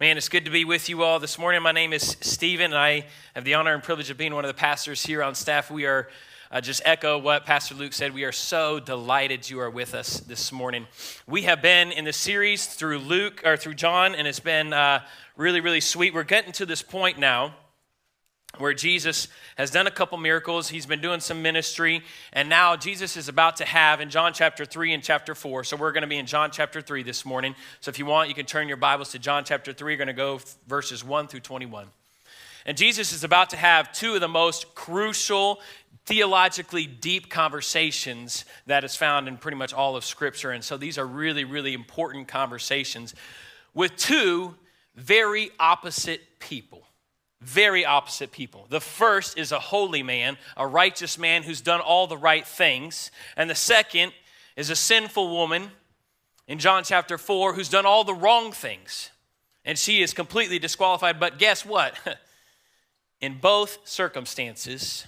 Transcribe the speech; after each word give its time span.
Man, 0.00 0.16
it's 0.16 0.30
good 0.30 0.46
to 0.46 0.50
be 0.50 0.64
with 0.64 0.88
you 0.88 1.02
all 1.02 1.20
this 1.20 1.38
morning. 1.38 1.60
My 1.60 1.72
name 1.72 1.92
is 1.92 2.16
Stephen, 2.22 2.72
and 2.72 2.78
I 2.78 3.04
have 3.34 3.44
the 3.44 3.52
honor 3.52 3.74
and 3.74 3.82
privilege 3.82 4.08
of 4.08 4.16
being 4.16 4.34
one 4.34 4.46
of 4.46 4.48
the 4.48 4.58
pastors 4.58 5.04
here 5.04 5.22
on 5.22 5.34
staff. 5.34 5.70
We 5.70 5.84
are 5.84 6.08
uh, 6.50 6.60
just 6.60 6.82
echo 6.84 7.18
what 7.18 7.44
Pastor 7.44 7.74
Luke 7.74 7.92
said. 7.92 8.14
We 8.14 8.24
are 8.24 8.32
so 8.32 8.78
delighted 8.78 9.48
you 9.48 9.60
are 9.60 9.70
with 9.70 9.94
us 9.94 10.20
this 10.20 10.52
morning. 10.52 10.86
We 11.26 11.42
have 11.42 11.62
been 11.62 11.92
in 11.92 12.04
the 12.04 12.12
series 12.12 12.66
through 12.66 12.98
Luke 12.98 13.42
or 13.44 13.56
through 13.56 13.74
John, 13.74 14.14
and 14.14 14.26
it's 14.26 14.40
been 14.40 14.72
uh, 14.72 15.00
really, 15.36 15.60
really 15.60 15.80
sweet. 15.80 16.14
We're 16.14 16.24
getting 16.24 16.52
to 16.52 16.66
this 16.66 16.82
point 16.82 17.18
now 17.18 17.54
where 18.58 18.72
Jesus 18.72 19.28
has 19.56 19.70
done 19.70 19.86
a 19.86 19.90
couple 19.90 20.16
miracles. 20.18 20.68
He's 20.68 20.86
been 20.86 21.00
doing 21.00 21.20
some 21.20 21.42
ministry, 21.42 22.02
and 22.32 22.48
now 22.48 22.76
Jesus 22.76 23.16
is 23.16 23.28
about 23.28 23.56
to 23.56 23.64
have 23.64 24.00
in 24.00 24.08
John 24.08 24.32
chapter 24.32 24.64
3 24.64 24.94
and 24.94 25.02
chapter 25.02 25.34
4. 25.34 25.64
So 25.64 25.76
we're 25.76 25.92
going 25.92 26.02
to 26.02 26.08
be 26.08 26.16
in 26.16 26.26
John 26.26 26.50
chapter 26.50 26.80
3 26.80 27.02
this 27.02 27.24
morning. 27.24 27.54
So 27.80 27.90
if 27.90 27.98
you 27.98 28.06
want, 28.06 28.28
you 28.28 28.34
can 28.34 28.46
turn 28.46 28.68
your 28.68 28.76
Bibles 28.76 29.10
to 29.12 29.18
John 29.18 29.44
chapter 29.44 29.72
3. 29.72 29.92
We're 29.92 29.96
going 29.96 30.06
to 30.06 30.14
go 30.14 30.40
verses 30.66 31.04
1 31.04 31.28
through 31.28 31.40
21. 31.40 31.88
And 32.66 32.76
Jesus 32.76 33.12
is 33.12 33.22
about 33.22 33.50
to 33.50 33.56
have 33.56 33.92
two 33.92 34.16
of 34.16 34.20
the 34.20 34.28
most 34.28 34.74
crucial, 34.74 35.60
theologically 36.06 36.86
deep 36.86 37.28
conversations 37.28 38.44
that 38.66 38.84
is 38.84 38.96
found 38.96 39.28
in 39.28 39.36
pretty 39.36 39.56
much 39.56 39.74
all 39.74 39.96
of 39.96 40.04
Scripture. 40.04 40.52
And 40.52 40.64
so 40.64 40.76
these 40.76 40.98
are 40.98 41.06
really, 41.06 41.44
really 41.44 41.74
important 41.74 42.28
conversations 42.28 43.14
with 43.74 43.96
two 43.96 44.54
very 44.94 45.50
opposite 45.58 46.22
people 46.38 46.86
very 47.40 47.84
opposite 47.84 48.32
people. 48.32 48.66
The 48.70 48.80
first 48.80 49.38
is 49.38 49.52
a 49.52 49.58
holy 49.58 50.02
man, 50.02 50.38
a 50.56 50.66
righteous 50.66 51.18
man 51.18 51.42
who's 51.42 51.60
done 51.60 51.80
all 51.80 52.06
the 52.06 52.16
right 52.16 52.46
things. 52.46 53.10
And 53.36 53.48
the 53.48 53.54
second 53.54 54.12
is 54.56 54.70
a 54.70 54.76
sinful 54.76 55.30
woman 55.30 55.70
in 56.48 56.58
John 56.58 56.82
chapter 56.82 57.18
4 57.18 57.52
who's 57.54 57.68
done 57.68 57.86
all 57.86 58.04
the 58.04 58.14
wrong 58.14 58.52
things. 58.52 59.10
And 59.64 59.78
she 59.78 60.02
is 60.02 60.14
completely 60.14 60.58
disqualified. 60.58 61.20
But 61.20 61.38
guess 61.38 61.64
what? 61.64 61.94
in 63.20 63.38
both 63.38 63.78
circumstances, 63.84 65.06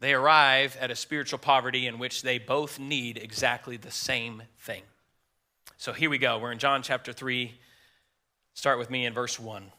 they 0.00 0.14
arrive 0.14 0.76
at 0.80 0.90
a 0.90 0.96
spiritual 0.96 1.38
poverty 1.38 1.86
in 1.86 1.98
which 1.98 2.22
they 2.22 2.38
both 2.38 2.78
need 2.78 3.18
exactly 3.18 3.76
the 3.76 3.90
same 3.90 4.42
thing. 4.58 4.82
So 5.76 5.92
here 5.92 6.10
we 6.10 6.18
go. 6.18 6.38
We're 6.38 6.52
in 6.52 6.58
John 6.58 6.82
chapter 6.82 7.12
3. 7.12 7.54
Start 8.54 8.78
with 8.78 8.90
me 8.90 9.06
in 9.06 9.12
verse 9.12 9.38
1. 9.38 9.70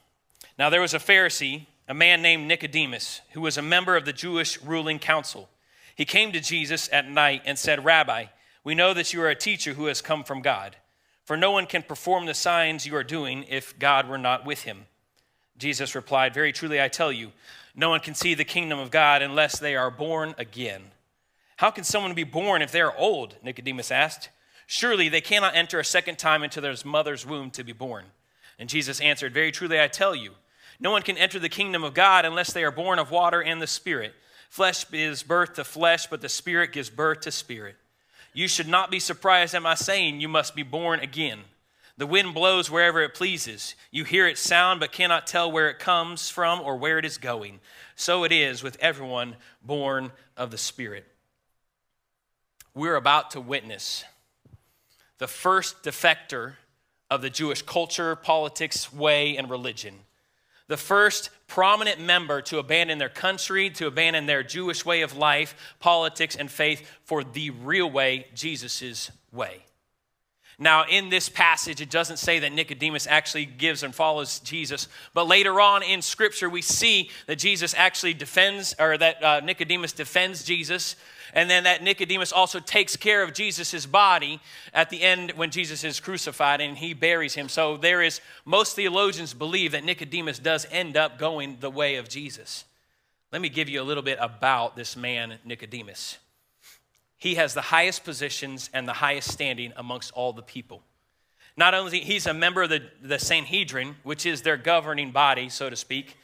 Now 0.57 0.69
there 0.69 0.81
was 0.81 0.93
a 0.93 0.99
Pharisee, 0.99 1.65
a 1.87 1.93
man 1.93 2.21
named 2.21 2.47
Nicodemus, 2.47 3.21
who 3.31 3.41
was 3.41 3.57
a 3.57 3.63
member 3.63 3.95
of 3.95 4.05
the 4.05 4.13
Jewish 4.13 4.61
ruling 4.61 4.99
council. 4.99 5.49
He 5.95 6.05
came 6.05 6.31
to 6.31 6.39
Jesus 6.39 6.89
at 6.91 7.09
night 7.09 7.41
and 7.45 7.57
said, 7.57 7.83
Rabbi, 7.83 8.25
we 8.63 8.75
know 8.75 8.93
that 8.93 9.13
you 9.13 9.21
are 9.21 9.29
a 9.29 9.35
teacher 9.35 9.73
who 9.73 9.85
has 9.85 10.01
come 10.01 10.23
from 10.23 10.41
God, 10.41 10.75
for 11.25 11.35
no 11.35 11.51
one 11.51 11.65
can 11.65 11.83
perform 11.83 12.25
the 12.25 12.33
signs 12.33 12.85
you 12.85 12.95
are 12.95 13.03
doing 13.03 13.43
if 13.49 13.77
God 13.77 14.07
were 14.07 14.17
not 14.17 14.45
with 14.45 14.63
him. 14.63 14.85
Jesus 15.57 15.95
replied, 15.95 16.33
Very 16.33 16.51
truly 16.51 16.81
I 16.81 16.87
tell 16.87 17.11
you, 17.11 17.31
no 17.75 17.89
one 17.89 17.99
can 17.99 18.15
see 18.15 18.33
the 18.33 18.43
kingdom 18.43 18.79
of 18.79 18.91
God 18.91 19.21
unless 19.21 19.59
they 19.59 19.75
are 19.75 19.91
born 19.91 20.35
again. 20.37 20.91
How 21.57 21.71
can 21.71 21.83
someone 21.83 22.13
be 22.13 22.23
born 22.23 22.61
if 22.61 22.71
they 22.71 22.81
are 22.81 22.95
old? 22.97 23.35
Nicodemus 23.43 23.91
asked. 23.91 24.29
Surely 24.67 25.09
they 25.09 25.21
cannot 25.21 25.55
enter 25.55 25.79
a 25.79 25.85
second 25.85 26.17
time 26.17 26.43
into 26.43 26.61
their 26.61 26.75
mother's 26.85 27.25
womb 27.25 27.51
to 27.51 27.63
be 27.63 27.73
born. 27.73 28.05
And 28.57 28.69
Jesus 28.69 29.01
answered, 29.01 29.33
Very 29.33 29.51
truly 29.51 29.79
I 29.79 29.87
tell 29.87 30.15
you, 30.15 30.31
no 30.79 30.91
one 30.91 31.03
can 31.03 31.17
enter 31.17 31.39
the 31.39 31.49
kingdom 31.49 31.83
of 31.83 31.93
God 31.93 32.25
unless 32.25 32.51
they 32.51 32.63
are 32.63 32.71
born 32.71 32.97
of 32.97 33.11
water 33.11 33.41
and 33.43 33.61
the 33.61 33.67
Spirit. 33.67 34.13
Flesh 34.49 34.89
gives 34.89 35.23
birth 35.23 35.53
to 35.53 35.63
flesh, 35.63 36.07
but 36.07 36.21
the 36.21 36.29
Spirit 36.29 36.73
gives 36.73 36.89
birth 36.89 37.21
to 37.21 37.31
spirit. 37.31 37.75
You 38.33 38.47
should 38.47 38.67
not 38.67 38.89
be 38.89 38.99
surprised 38.99 39.53
at 39.53 39.61
my 39.61 39.75
saying, 39.75 40.19
You 40.19 40.27
must 40.27 40.55
be 40.55 40.63
born 40.63 40.99
again. 40.99 41.41
The 42.01 42.07
wind 42.07 42.33
blows 42.33 42.67
wherever 42.67 43.03
it 43.03 43.13
pleases. 43.13 43.75
You 43.91 44.05
hear 44.05 44.25
its 44.25 44.41
sound, 44.41 44.79
but 44.79 44.91
cannot 44.91 45.27
tell 45.27 45.51
where 45.51 45.69
it 45.69 45.77
comes 45.77 46.31
from 46.31 46.59
or 46.59 46.75
where 46.75 46.97
it 46.97 47.05
is 47.05 47.19
going. 47.19 47.59
So 47.95 48.23
it 48.23 48.31
is 48.31 48.63
with 48.63 48.75
everyone 48.79 49.35
born 49.61 50.11
of 50.35 50.49
the 50.49 50.57
Spirit. 50.57 51.05
We're 52.73 52.95
about 52.95 53.29
to 53.31 53.39
witness 53.39 54.03
the 55.19 55.27
first 55.27 55.83
defector 55.83 56.53
of 57.11 57.21
the 57.21 57.29
Jewish 57.29 57.61
culture, 57.61 58.15
politics, 58.15 58.91
way, 58.91 59.37
and 59.37 59.47
religion 59.47 59.93
the 60.67 60.77
first 60.77 61.29
prominent 61.47 61.99
member 61.99 62.41
to 62.41 62.57
abandon 62.57 62.97
their 62.97 63.09
country, 63.09 63.69
to 63.69 63.85
abandon 63.87 64.25
their 64.25 64.41
Jewish 64.41 64.85
way 64.85 65.01
of 65.01 65.17
life, 65.17 65.53
politics, 65.79 66.35
and 66.35 66.49
faith 66.49 66.89
for 67.03 67.25
the 67.25 67.49
real 67.49 67.91
way, 67.91 68.25
Jesus' 68.33 69.11
way. 69.33 69.65
Now, 70.61 70.85
in 70.87 71.09
this 71.09 71.27
passage, 71.27 71.81
it 71.81 71.89
doesn't 71.89 72.17
say 72.17 72.39
that 72.39 72.53
Nicodemus 72.53 73.07
actually 73.07 73.45
gives 73.45 73.83
and 73.83 73.93
follows 73.93 74.39
Jesus, 74.39 74.87
but 75.13 75.27
later 75.27 75.59
on 75.59 75.83
in 75.83 76.01
Scripture, 76.01 76.49
we 76.49 76.61
see 76.61 77.09
that 77.25 77.37
Jesus 77.37 77.73
actually 77.75 78.13
defends, 78.13 78.75
or 78.79 78.97
that 78.97 79.23
uh, 79.23 79.39
Nicodemus 79.39 79.91
defends 79.91 80.43
Jesus 80.43 80.95
and 81.33 81.49
then 81.49 81.63
that 81.63 81.81
Nicodemus 81.81 82.31
also 82.31 82.59
takes 82.59 82.95
care 82.95 83.23
of 83.23 83.33
Jesus' 83.33 83.85
body 83.85 84.39
at 84.73 84.89
the 84.89 85.01
end 85.01 85.31
when 85.35 85.49
Jesus 85.49 85.83
is 85.83 85.99
crucified 85.99 86.61
and 86.61 86.77
he 86.77 86.93
buries 86.93 87.35
him. 87.35 87.47
So 87.47 87.77
there 87.77 88.01
is, 88.01 88.21
most 88.45 88.75
theologians 88.75 89.33
believe 89.33 89.71
that 89.71 89.83
Nicodemus 89.83 90.39
does 90.39 90.67
end 90.71 90.97
up 90.97 91.17
going 91.17 91.57
the 91.59 91.69
way 91.69 91.95
of 91.95 92.09
Jesus. 92.09 92.65
Let 93.31 93.41
me 93.41 93.49
give 93.49 93.69
you 93.69 93.81
a 93.81 93.83
little 93.83 94.03
bit 94.03 94.17
about 94.19 94.75
this 94.75 94.97
man, 94.97 95.37
Nicodemus. 95.45 96.17
He 97.21 97.35
has 97.35 97.53
the 97.53 97.61
highest 97.61 98.03
positions 98.03 98.71
and 98.73 98.87
the 98.87 98.93
highest 98.93 99.31
standing 99.31 99.73
amongst 99.75 100.11
all 100.13 100.33
the 100.33 100.41
people. 100.41 100.81
Not 101.55 101.75
only 101.75 101.99
he's 101.99 102.25
a 102.25 102.33
member 102.33 102.63
of 102.63 102.71
the, 102.71 102.81
the 102.99 103.19
Sanhedrin, 103.19 103.97
which 104.01 104.25
is 104.25 104.41
their 104.41 104.57
governing 104.57 105.11
body, 105.11 105.47
so 105.47 105.69
to 105.69 105.75
speak, 105.75 106.17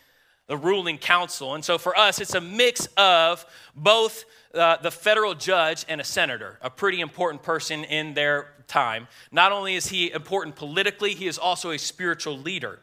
the 0.48 0.58
ruling 0.58 0.98
council. 0.98 1.54
And 1.54 1.64
so 1.64 1.78
for 1.78 1.96
us, 1.96 2.20
it's 2.20 2.34
a 2.34 2.42
mix 2.42 2.88
of 2.98 3.46
both 3.76 4.26
uh, 4.56 4.78
the 4.78 4.90
federal 4.90 5.36
judge 5.36 5.86
and 5.88 6.02
a 6.02 6.04
senator, 6.04 6.58
a 6.64 6.70
pretty 6.72 7.00
important 7.00 7.44
person 7.44 7.84
in 7.84 8.16
their 8.16 8.56
time. 8.66 9.08
Not 9.32 9.52
only 9.52 9.76
is 9.76 9.90
he 9.90 10.12
important 10.12 10.56
politically, 10.56 11.14
he 11.14 11.28
is 11.28 11.38
also 11.38 11.70
a 11.70 11.78
spiritual 11.78 12.40
leader. 12.40 12.80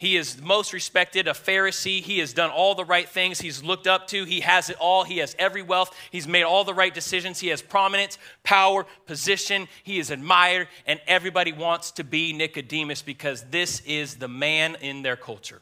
He 0.00 0.16
is 0.16 0.40
most 0.40 0.72
respected, 0.72 1.28
a 1.28 1.32
Pharisee. 1.32 2.00
He 2.00 2.20
has 2.20 2.32
done 2.32 2.48
all 2.48 2.74
the 2.74 2.86
right 2.86 3.06
things. 3.06 3.38
He's 3.38 3.62
looked 3.62 3.86
up 3.86 4.06
to. 4.08 4.24
He 4.24 4.40
has 4.40 4.70
it 4.70 4.78
all. 4.80 5.04
He 5.04 5.18
has 5.18 5.36
every 5.38 5.60
wealth. 5.60 5.94
He's 6.10 6.26
made 6.26 6.44
all 6.44 6.64
the 6.64 6.72
right 6.72 6.94
decisions. 6.94 7.38
He 7.38 7.48
has 7.48 7.60
prominence, 7.60 8.16
power, 8.42 8.86
position. 9.04 9.68
He 9.82 9.98
is 9.98 10.10
admired, 10.10 10.68
and 10.86 11.02
everybody 11.06 11.52
wants 11.52 11.90
to 11.92 12.04
be 12.04 12.32
Nicodemus 12.32 13.02
because 13.02 13.42
this 13.50 13.80
is 13.80 14.16
the 14.16 14.26
man 14.26 14.78
in 14.80 15.02
their 15.02 15.16
culture. 15.16 15.60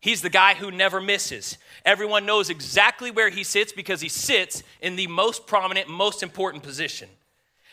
He's 0.00 0.22
the 0.22 0.30
guy 0.30 0.54
who 0.54 0.70
never 0.70 0.98
misses. 0.98 1.58
Everyone 1.84 2.24
knows 2.24 2.48
exactly 2.48 3.10
where 3.10 3.28
he 3.28 3.44
sits 3.44 3.72
because 3.72 4.00
he 4.00 4.08
sits 4.08 4.62
in 4.80 4.96
the 4.96 5.06
most 5.06 5.46
prominent, 5.46 5.90
most 5.90 6.22
important 6.22 6.62
position. 6.62 7.10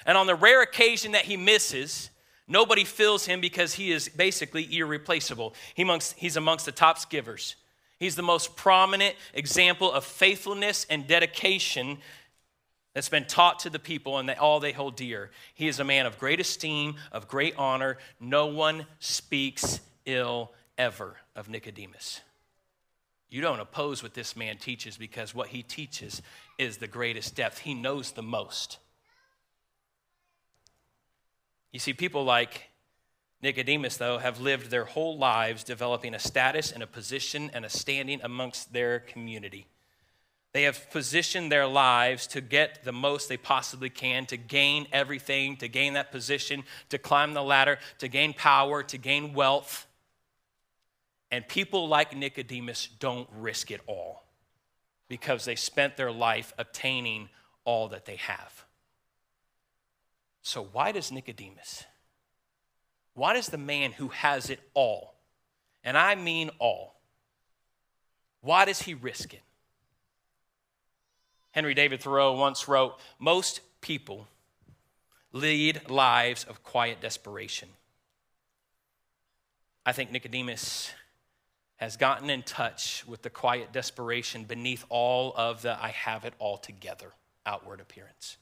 And 0.05 0.17
on 0.17 0.27
the 0.27 0.35
rare 0.35 0.61
occasion 0.61 1.13
that 1.13 1.23
he 1.23 1.37
misses, 1.37 2.09
nobody 2.47 2.83
fills 2.83 3.25
him 3.25 3.41
because 3.41 3.73
he 3.73 3.91
is 3.91 4.09
basically 4.09 4.77
irreplaceable. 4.77 5.53
He 5.73 5.83
amongst, 5.83 6.13
he's 6.13 6.37
amongst 6.37 6.65
the 6.65 6.71
top 6.71 7.09
givers. 7.09 7.55
He's 7.99 8.15
the 8.15 8.23
most 8.23 8.55
prominent 8.55 9.15
example 9.33 9.91
of 9.91 10.03
faithfulness 10.03 10.85
and 10.89 11.07
dedication 11.07 11.97
that's 12.93 13.09
been 13.09 13.25
taught 13.25 13.59
to 13.59 13.69
the 13.69 13.79
people 13.79 14.17
and 14.17 14.29
all 14.31 14.59
they 14.59 14.71
hold 14.71 14.95
dear. 14.95 15.29
He 15.53 15.67
is 15.67 15.79
a 15.79 15.83
man 15.83 16.05
of 16.05 16.17
great 16.17 16.39
esteem, 16.39 16.95
of 17.11 17.27
great 17.27 17.55
honor. 17.57 17.97
No 18.19 18.47
one 18.47 18.85
speaks 18.99 19.81
ill 20.05 20.51
ever 20.77 21.17
of 21.35 21.49
Nicodemus. 21.49 22.21
You 23.29 23.41
don't 23.41 23.59
oppose 23.59 24.01
what 24.01 24.13
this 24.13 24.35
man 24.35 24.57
teaches 24.57 24.97
because 24.97 25.35
what 25.35 25.49
he 25.49 25.61
teaches 25.61 26.21
is 26.57 26.77
the 26.77 26.87
greatest 26.87 27.35
depth. 27.35 27.59
He 27.59 27.73
knows 27.73 28.11
the 28.11 28.23
most. 28.23 28.77
You 31.75 31.79
see, 31.79 31.91
people 31.91 32.23
like 32.23 32.69
Nicodemus, 33.41 33.97
though, 33.97 34.17
have 34.17 34.39
lived 34.39 34.69
their 34.69 34.85
whole 34.85 35.17
lives 35.17 35.61
developing 35.61 36.15
a 36.15 36.19
status 36.19 36.71
and 36.71 36.81
a 36.81 36.87
position 36.87 37.51
and 37.53 37.65
a 37.65 37.69
standing 37.69 38.21
amongst 38.23 38.71
their 38.71 39.01
community. 39.01 39.67
They 40.53 40.63
have 40.63 40.89
positioned 40.89 41.51
their 41.51 41.67
lives 41.67 42.27
to 42.27 42.39
get 42.39 42.85
the 42.85 42.93
most 42.93 43.27
they 43.27 43.35
possibly 43.35 43.89
can, 43.89 44.25
to 44.27 44.37
gain 44.37 44.87
everything, 44.93 45.57
to 45.57 45.67
gain 45.67 45.95
that 45.95 46.13
position, 46.13 46.63
to 46.91 46.97
climb 46.97 47.33
the 47.33 47.43
ladder, 47.43 47.77
to 47.97 48.07
gain 48.07 48.31
power, 48.31 48.81
to 48.83 48.97
gain 48.97 49.33
wealth. 49.33 49.85
And 51.29 51.45
people 51.45 51.89
like 51.89 52.15
Nicodemus 52.15 52.87
don't 53.01 53.27
risk 53.35 53.69
it 53.69 53.81
all. 53.85 54.23
because 55.07 55.43
they 55.43 55.55
spent 55.55 55.97
their 55.97 56.11
life 56.11 56.53
obtaining 56.57 57.29
all 57.65 57.89
that 57.89 58.05
they 58.05 58.15
have. 58.15 58.64
So, 60.45 60.61
why 60.61 60.91
does 60.91 61.11
Nicodemus, 61.11 61.85
why 63.15 63.33
does 63.33 63.47
the 63.47 63.57
man 63.57 63.93
who 63.93 64.09
has 64.09 64.51
it 64.51 64.59
all, 64.75 65.15
and 65.83 65.97
I 65.97 66.13
mean 66.13 66.51
all, 66.59 67.01
why 68.41 68.65
does 68.65 68.83
he 68.83 68.93
risk 68.93 69.33
it? 69.33 69.41
Henry 71.49 71.73
David 71.73 71.99
Thoreau 71.99 72.33
once 72.33 72.67
wrote 72.67 72.93
Most 73.17 73.59
people 73.81 74.27
lead 75.31 75.89
lives 75.89 76.43
of 76.43 76.61
quiet 76.61 77.01
desperation. 77.01 77.69
I 79.83 79.93
think 79.93 80.11
Nicodemus 80.11 80.91
has 81.77 81.97
gotten 81.97 82.29
in 82.29 82.43
touch 82.43 83.03
with 83.07 83.23
the 83.23 83.31
quiet 83.31 83.73
desperation 83.73 84.43
beneath 84.43 84.85
all 84.89 85.33
of 85.35 85.63
the 85.63 85.75
I 85.83 85.89
have 85.89 86.23
it 86.23 86.35
all 86.37 86.57
together 86.57 87.13
outward 87.47 87.79
appearance. 87.79 88.37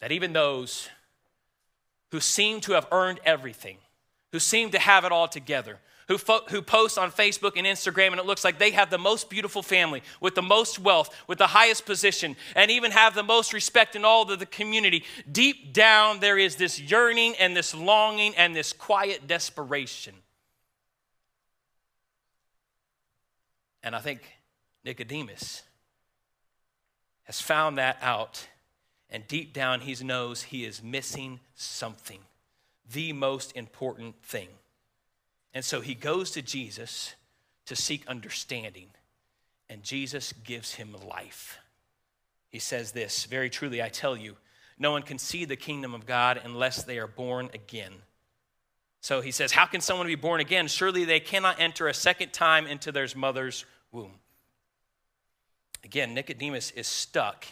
That 0.00 0.12
even 0.12 0.32
those 0.32 0.88
who 2.10 2.20
seem 2.20 2.60
to 2.62 2.72
have 2.72 2.86
earned 2.92 3.20
everything, 3.24 3.78
who 4.32 4.38
seem 4.38 4.70
to 4.70 4.78
have 4.78 5.04
it 5.04 5.12
all 5.12 5.28
together, 5.28 5.78
who, 6.08 6.18
fo- 6.18 6.44
who 6.48 6.62
post 6.62 6.98
on 6.98 7.10
Facebook 7.10 7.52
and 7.56 7.66
Instagram, 7.66 8.12
and 8.12 8.20
it 8.20 8.26
looks 8.26 8.44
like 8.44 8.58
they 8.58 8.70
have 8.70 8.90
the 8.90 8.98
most 8.98 9.28
beautiful 9.28 9.62
family, 9.62 10.02
with 10.20 10.34
the 10.34 10.42
most 10.42 10.78
wealth, 10.78 11.14
with 11.26 11.38
the 11.38 11.48
highest 11.48 11.84
position, 11.84 12.36
and 12.54 12.70
even 12.70 12.92
have 12.92 13.14
the 13.14 13.22
most 13.22 13.52
respect 13.52 13.96
in 13.96 14.04
all 14.04 14.30
of 14.30 14.38
the 14.38 14.46
community. 14.46 15.04
Deep 15.30 15.72
down, 15.72 16.20
there 16.20 16.38
is 16.38 16.56
this 16.56 16.78
yearning 16.78 17.34
and 17.40 17.56
this 17.56 17.74
longing 17.74 18.34
and 18.36 18.54
this 18.54 18.72
quiet 18.72 19.26
desperation. 19.26 20.14
And 23.82 23.94
I 23.94 24.00
think 24.00 24.20
Nicodemus 24.84 25.62
has 27.24 27.40
found 27.40 27.78
that 27.78 27.98
out. 28.00 28.46
And 29.10 29.26
deep 29.28 29.52
down, 29.52 29.80
he 29.80 29.94
knows 30.04 30.44
he 30.44 30.64
is 30.64 30.82
missing 30.82 31.40
something, 31.54 32.20
the 32.90 33.12
most 33.12 33.56
important 33.56 34.22
thing. 34.22 34.48
And 35.54 35.64
so 35.64 35.80
he 35.80 35.94
goes 35.94 36.32
to 36.32 36.42
Jesus 36.42 37.14
to 37.66 37.76
seek 37.76 38.06
understanding, 38.06 38.88
and 39.68 39.82
Jesus 39.82 40.32
gives 40.32 40.74
him 40.74 40.94
life. 41.08 41.58
He 42.48 42.58
says 42.58 42.92
this 42.92 43.24
Very 43.24 43.50
truly, 43.50 43.82
I 43.82 43.88
tell 43.88 44.16
you, 44.16 44.36
no 44.78 44.90
one 44.90 45.02
can 45.02 45.18
see 45.18 45.44
the 45.44 45.56
kingdom 45.56 45.94
of 45.94 46.06
God 46.06 46.40
unless 46.42 46.84
they 46.84 46.98
are 46.98 47.06
born 47.06 47.48
again. 47.54 47.92
So 49.00 49.20
he 49.20 49.30
says, 49.30 49.52
How 49.52 49.66
can 49.66 49.80
someone 49.80 50.06
be 50.06 50.14
born 50.14 50.40
again? 50.40 50.66
Surely 50.68 51.04
they 51.04 51.20
cannot 51.20 51.60
enter 51.60 51.86
a 51.86 51.94
second 51.94 52.32
time 52.32 52.66
into 52.66 52.90
their 52.90 53.06
mother's 53.14 53.64
womb. 53.92 54.18
Again, 55.84 56.12
Nicodemus 56.12 56.72
is 56.72 56.88
stuck 56.88 57.46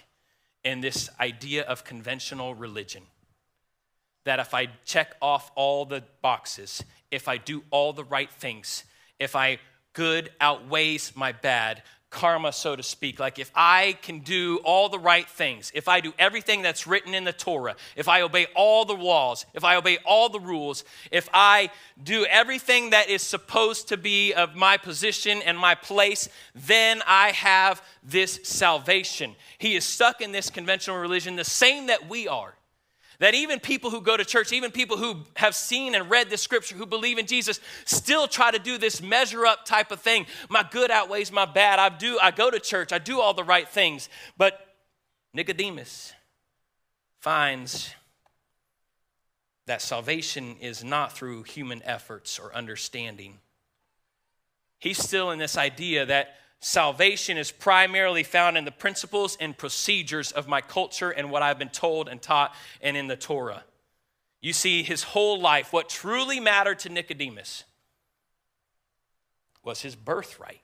in 0.64 0.80
this 0.80 1.10
idea 1.20 1.62
of 1.62 1.84
conventional 1.84 2.54
religion. 2.54 3.02
That 4.24 4.40
if 4.40 4.54
I 4.54 4.68
check 4.84 5.14
off 5.20 5.52
all 5.54 5.84
the 5.84 6.02
boxes, 6.22 6.82
if 7.10 7.28
I 7.28 7.36
do 7.36 7.62
all 7.70 7.92
the 7.92 8.04
right 8.04 8.32
things, 8.32 8.84
if 9.18 9.36
I 9.36 9.58
good 9.92 10.30
outweighs 10.40 11.14
my 11.14 11.32
bad, 11.32 11.82
karma, 12.14 12.52
so 12.52 12.76
to 12.76 12.82
speak. 12.82 13.18
Like 13.18 13.38
if 13.38 13.50
I 13.54 13.98
can 14.00 14.20
do 14.20 14.60
all 14.64 14.88
the 14.88 14.98
right 14.98 15.28
things, 15.28 15.70
if 15.74 15.88
I 15.88 16.00
do 16.00 16.14
everything 16.18 16.62
that's 16.62 16.86
written 16.86 17.12
in 17.12 17.24
the 17.24 17.32
Torah, 17.32 17.76
if 17.96 18.08
I 18.08 18.22
obey 18.22 18.46
all 18.54 18.84
the 18.84 18.94
laws, 18.94 19.44
if 19.52 19.64
I 19.64 19.76
obey 19.76 19.98
all 20.06 20.28
the 20.28 20.40
rules, 20.40 20.84
if 21.10 21.28
I 21.34 21.70
do 22.02 22.24
everything 22.24 22.90
that 22.90 23.10
is 23.10 23.22
supposed 23.22 23.88
to 23.88 23.96
be 23.96 24.32
of 24.32 24.54
my 24.54 24.76
position 24.76 25.42
and 25.42 25.58
my 25.58 25.74
place, 25.74 26.28
then 26.54 27.02
I 27.06 27.32
have 27.32 27.82
this 28.02 28.40
salvation. 28.44 29.34
He 29.58 29.74
is 29.74 29.84
stuck 29.84 30.20
in 30.20 30.32
this 30.32 30.48
conventional 30.48 30.98
religion, 30.98 31.36
the 31.36 31.44
same 31.44 31.88
that 31.88 32.08
we 32.08 32.28
are. 32.28 32.54
That 33.20 33.34
even 33.34 33.60
people 33.60 33.90
who 33.90 34.00
go 34.00 34.16
to 34.16 34.24
church, 34.24 34.52
even 34.52 34.70
people 34.70 34.96
who 34.96 35.24
have 35.36 35.54
seen 35.54 35.94
and 35.94 36.10
read 36.10 36.30
the 36.30 36.36
scripture, 36.36 36.74
who 36.74 36.86
believe 36.86 37.18
in 37.18 37.26
Jesus, 37.26 37.60
still 37.84 38.26
try 38.26 38.50
to 38.50 38.58
do 38.58 38.76
this 38.76 39.00
measure 39.00 39.46
up 39.46 39.64
type 39.64 39.92
of 39.92 40.00
thing. 40.00 40.26
My 40.48 40.66
good 40.68 40.90
outweighs 40.90 41.30
my 41.30 41.44
bad. 41.44 41.78
I 41.78 41.88
do, 41.88 42.18
I 42.20 42.30
go 42.30 42.50
to 42.50 42.58
church, 42.58 42.92
I 42.92 42.98
do 42.98 43.20
all 43.20 43.34
the 43.34 43.44
right 43.44 43.68
things. 43.68 44.08
But 44.36 44.58
Nicodemus 45.32 46.12
finds 47.20 47.94
that 49.66 49.80
salvation 49.80 50.56
is 50.60 50.84
not 50.84 51.12
through 51.12 51.44
human 51.44 51.82
efforts 51.84 52.38
or 52.38 52.54
understanding. 52.54 53.38
He's 54.78 54.98
still 54.98 55.30
in 55.30 55.38
this 55.38 55.56
idea 55.56 56.04
that 56.06 56.34
Salvation 56.66 57.36
is 57.36 57.52
primarily 57.52 58.22
found 58.22 58.56
in 58.56 58.64
the 58.64 58.70
principles 58.70 59.36
and 59.38 59.54
procedures 59.54 60.32
of 60.32 60.48
my 60.48 60.62
culture 60.62 61.10
and 61.10 61.30
what 61.30 61.42
I've 61.42 61.58
been 61.58 61.68
told 61.68 62.08
and 62.08 62.22
taught 62.22 62.54
and 62.80 62.96
in 62.96 63.06
the 63.06 63.18
Torah. 63.18 63.64
You 64.40 64.54
see, 64.54 64.82
his 64.82 65.02
whole 65.02 65.38
life, 65.38 65.74
what 65.74 65.90
truly 65.90 66.40
mattered 66.40 66.78
to 66.78 66.88
Nicodemus 66.88 67.64
was 69.62 69.82
his 69.82 69.94
birthright. 69.94 70.62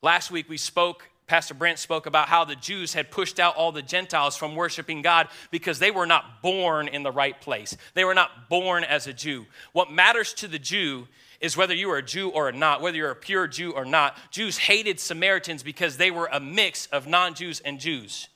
Last 0.00 0.30
week 0.30 0.48
we 0.48 0.56
spoke, 0.56 1.10
Pastor 1.26 1.52
Brent 1.52 1.78
spoke 1.78 2.06
about 2.06 2.30
how 2.30 2.46
the 2.46 2.56
Jews 2.56 2.94
had 2.94 3.10
pushed 3.10 3.38
out 3.38 3.54
all 3.54 3.70
the 3.70 3.82
Gentiles 3.82 4.34
from 4.34 4.56
worshiping 4.56 5.02
God 5.02 5.28
because 5.50 5.78
they 5.78 5.90
were 5.90 6.06
not 6.06 6.40
born 6.40 6.88
in 6.88 7.02
the 7.02 7.12
right 7.12 7.38
place. 7.38 7.76
They 7.92 8.06
were 8.06 8.14
not 8.14 8.48
born 8.48 8.82
as 8.82 9.06
a 9.06 9.12
Jew. 9.12 9.44
What 9.72 9.92
matters 9.92 10.32
to 10.34 10.48
the 10.48 10.58
Jew 10.58 11.06
is 11.40 11.56
whether 11.56 11.74
you 11.74 11.90
are 11.90 11.98
a 11.98 12.02
Jew 12.02 12.30
or 12.30 12.50
not, 12.52 12.80
whether 12.80 12.96
you're 12.96 13.10
a 13.10 13.16
pure 13.16 13.46
Jew 13.46 13.72
or 13.72 13.84
not. 13.84 14.16
Jews 14.30 14.58
hated 14.58 14.98
Samaritans 14.98 15.62
because 15.62 15.96
they 15.96 16.10
were 16.10 16.28
a 16.32 16.40
mix 16.40 16.86
of 16.86 17.06
non 17.06 17.34
Jews 17.34 17.60
and 17.60 17.78
Jews. 17.78 18.28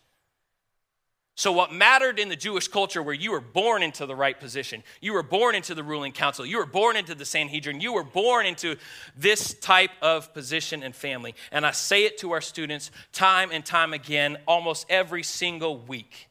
So, 1.35 1.51
what 1.51 1.73
mattered 1.73 2.19
in 2.19 2.29
the 2.29 2.37
Jewish 2.37 2.69
culture 2.69 3.03
where 3.03 3.15
you 3.15 3.33
were 3.33 3.41
born 3.41 3.83
into 3.83 4.05
the 4.05 4.15
right 4.15 4.39
position, 4.39 4.85
you 5.01 5.15
were 5.15 5.23
born 5.23 5.55
into 5.55 5.75
the 5.75 5.83
ruling 5.83 6.13
council, 6.13 6.45
you 6.45 6.59
were 6.59 6.67
born 6.67 6.95
into 6.95 7.15
the 7.15 7.25
Sanhedrin, 7.25 7.81
you 7.81 7.95
were 7.95 8.05
born 8.05 8.45
into 8.45 8.77
this 9.17 9.55
type 9.55 9.93
of 10.03 10.35
position 10.35 10.83
and 10.83 10.95
family. 10.95 11.35
And 11.51 11.65
I 11.65 11.71
say 11.71 12.05
it 12.05 12.19
to 12.19 12.33
our 12.33 12.43
students 12.43 12.91
time 13.13 13.51
and 13.51 13.65
time 13.65 13.95
again, 13.95 14.37
almost 14.47 14.87
every 14.91 15.23
single 15.23 15.79
week. 15.79 16.29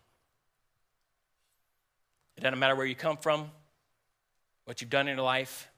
It 2.37 2.41
doesn't 2.41 2.59
matter 2.59 2.75
where 2.75 2.85
you 2.85 2.95
come 2.95 3.17
from, 3.17 3.49
what 4.65 4.81
you've 4.81 4.91
done 4.91 5.07
in 5.07 5.17
your 5.17 5.25
life, 5.25 5.70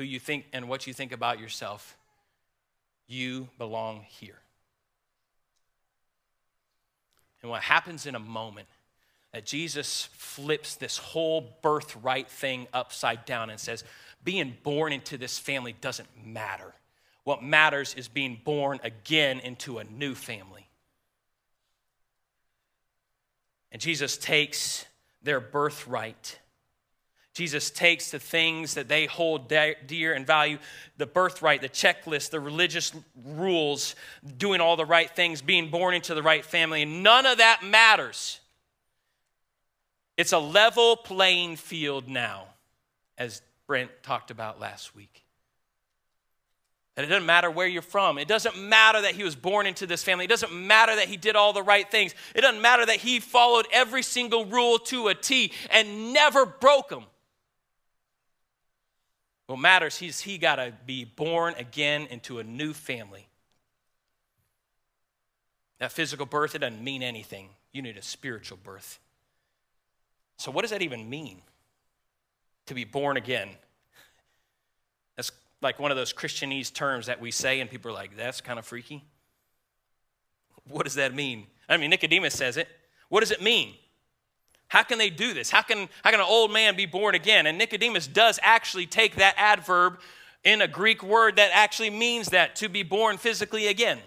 who 0.00 0.06
you 0.06 0.18
think 0.18 0.46
and 0.54 0.66
what 0.66 0.86
you 0.86 0.94
think 0.94 1.12
about 1.12 1.38
yourself. 1.38 1.98
You 3.06 3.50
belong 3.58 4.06
here. 4.08 4.38
And 7.42 7.50
what 7.50 7.60
happens 7.60 8.06
in 8.06 8.14
a 8.14 8.18
moment 8.18 8.66
that 9.34 9.44
Jesus 9.44 10.08
flips 10.12 10.74
this 10.76 10.96
whole 10.96 11.54
birthright 11.60 12.30
thing 12.30 12.66
upside 12.72 13.26
down 13.26 13.50
and 13.50 13.60
says, 13.60 13.84
being 14.24 14.56
born 14.62 14.94
into 14.94 15.18
this 15.18 15.38
family 15.38 15.74
doesn't 15.82 16.08
matter. 16.24 16.72
What 17.24 17.42
matters 17.42 17.92
is 17.92 18.08
being 18.08 18.40
born 18.42 18.80
again 18.82 19.38
into 19.40 19.80
a 19.80 19.84
new 19.84 20.14
family. 20.14 20.66
And 23.70 23.82
Jesus 23.82 24.16
takes 24.16 24.86
their 25.22 25.40
birthright 25.40 26.38
Jesus 27.32 27.70
takes 27.70 28.10
the 28.10 28.18
things 28.18 28.74
that 28.74 28.88
they 28.88 29.06
hold 29.06 29.48
dear 29.48 30.14
and 30.14 30.26
value 30.26 30.58
the 30.98 31.06
birthright, 31.06 31.62
the 31.62 31.68
checklist, 31.68 32.30
the 32.30 32.40
religious 32.40 32.92
rules, 33.24 33.94
doing 34.36 34.60
all 34.60 34.76
the 34.76 34.84
right 34.84 35.08
things, 35.08 35.40
being 35.40 35.70
born 35.70 35.94
into 35.94 36.14
the 36.14 36.22
right 36.22 36.44
family, 36.44 36.82
and 36.82 37.02
none 37.02 37.26
of 37.26 37.38
that 37.38 37.62
matters. 37.64 38.40
It's 40.16 40.32
a 40.32 40.38
level 40.38 40.96
playing 40.96 41.56
field 41.56 42.08
now, 42.08 42.46
as 43.16 43.42
Brent 43.66 43.90
talked 44.02 44.30
about 44.30 44.60
last 44.60 44.94
week. 44.94 45.24
That 46.96 47.04
it 47.04 47.08
doesn't 47.08 47.24
matter 47.24 47.50
where 47.50 47.68
you're 47.68 47.80
from. 47.80 48.18
It 48.18 48.28
doesn't 48.28 48.58
matter 48.58 49.00
that 49.02 49.14
he 49.14 49.22
was 49.22 49.36
born 49.36 49.66
into 49.66 49.86
this 49.86 50.02
family. 50.02 50.24
It 50.24 50.28
doesn't 50.28 50.52
matter 50.52 50.96
that 50.96 51.08
he 51.08 51.16
did 51.16 51.36
all 51.36 51.52
the 51.52 51.62
right 51.62 51.88
things. 51.88 52.14
It 52.34 52.40
doesn't 52.40 52.60
matter 52.60 52.84
that 52.84 52.96
he 52.96 53.20
followed 53.20 53.66
every 53.72 54.02
single 54.02 54.44
rule 54.44 54.78
to 54.80 55.08
a 55.08 55.14
T 55.14 55.52
and 55.70 56.12
never 56.12 56.44
broke 56.44 56.88
them. 56.88 57.04
What 59.50 59.58
matters 59.58 60.00
is 60.00 60.20
he 60.20 60.38
got 60.38 60.56
to 60.56 60.72
be 60.86 61.04
born 61.04 61.54
again 61.58 62.06
into 62.08 62.38
a 62.38 62.44
new 62.44 62.72
family. 62.72 63.26
That 65.80 65.90
physical 65.90 66.24
birth, 66.24 66.54
it 66.54 66.58
doesn't 66.58 66.80
mean 66.80 67.02
anything. 67.02 67.48
You 67.72 67.82
need 67.82 67.96
a 67.96 68.02
spiritual 68.02 68.58
birth. 68.62 69.00
So, 70.36 70.52
what 70.52 70.62
does 70.62 70.70
that 70.70 70.82
even 70.82 71.10
mean? 71.10 71.42
To 72.66 72.74
be 72.74 72.84
born 72.84 73.16
again. 73.16 73.48
That's 75.16 75.32
like 75.60 75.80
one 75.80 75.90
of 75.90 75.96
those 75.96 76.12
Christianese 76.12 76.72
terms 76.72 77.06
that 77.06 77.20
we 77.20 77.32
say, 77.32 77.58
and 77.58 77.68
people 77.68 77.90
are 77.90 77.94
like, 77.94 78.16
that's 78.16 78.40
kind 78.40 78.56
of 78.56 78.64
freaky. 78.64 79.02
What 80.68 80.84
does 80.84 80.94
that 80.94 81.12
mean? 81.12 81.48
I 81.68 81.76
mean, 81.76 81.90
Nicodemus 81.90 82.34
says 82.34 82.56
it. 82.56 82.68
What 83.08 83.18
does 83.18 83.32
it 83.32 83.42
mean? 83.42 83.74
How 84.70 84.84
can 84.84 84.98
they 84.98 85.10
do 85.10 85.34
this? 85.34 85.50
How 85.50 85.62
can, 85.62 85.88
how 86.04 86.12
can 86.12 86.20
an 86.20 86.26
old 86.28 86.52
man 86.52 86.76
be 86.76 86.86
born 86.86 87.16
again? 87.16 87.46
And 87.48 87.58
Nicodemus 87.58 88.06
does 88.06 88.38
actually 88.40 88.86
take 88.86 89.16
that 89.16 89.34
adverb 89.36 89.98
in 90.44 90.62
a 90.62 90.68
Greek 90.68 91.02
word 91.02 91.36
that 91.36 91.50
actually 91.52 91.90
means 91.90 92.28
that 92.28 92.54
to 92.56 92.68
be 92.68 92.84
born 92.84 93.18
physically 93.18 93.66
again. 93.66 93.98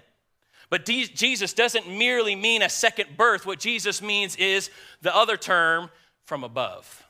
But 0.69 0.85
Jesus 0.85 1.51
doesn't 1.51 1.89
merely 1.89 2.33
mean 2.33 2.61
a 2.61 2.69
second 2.69 3.17
birth. 3.17 3.45
What 3.45 3.59
Jesus 3.59 4.01
means 4.01 4.37
is 4.37 4.71
the 5.01 5.13
other 5.13 5.35
term 5.35 5.89
from 6.23 6.45
above. 6.45 7.05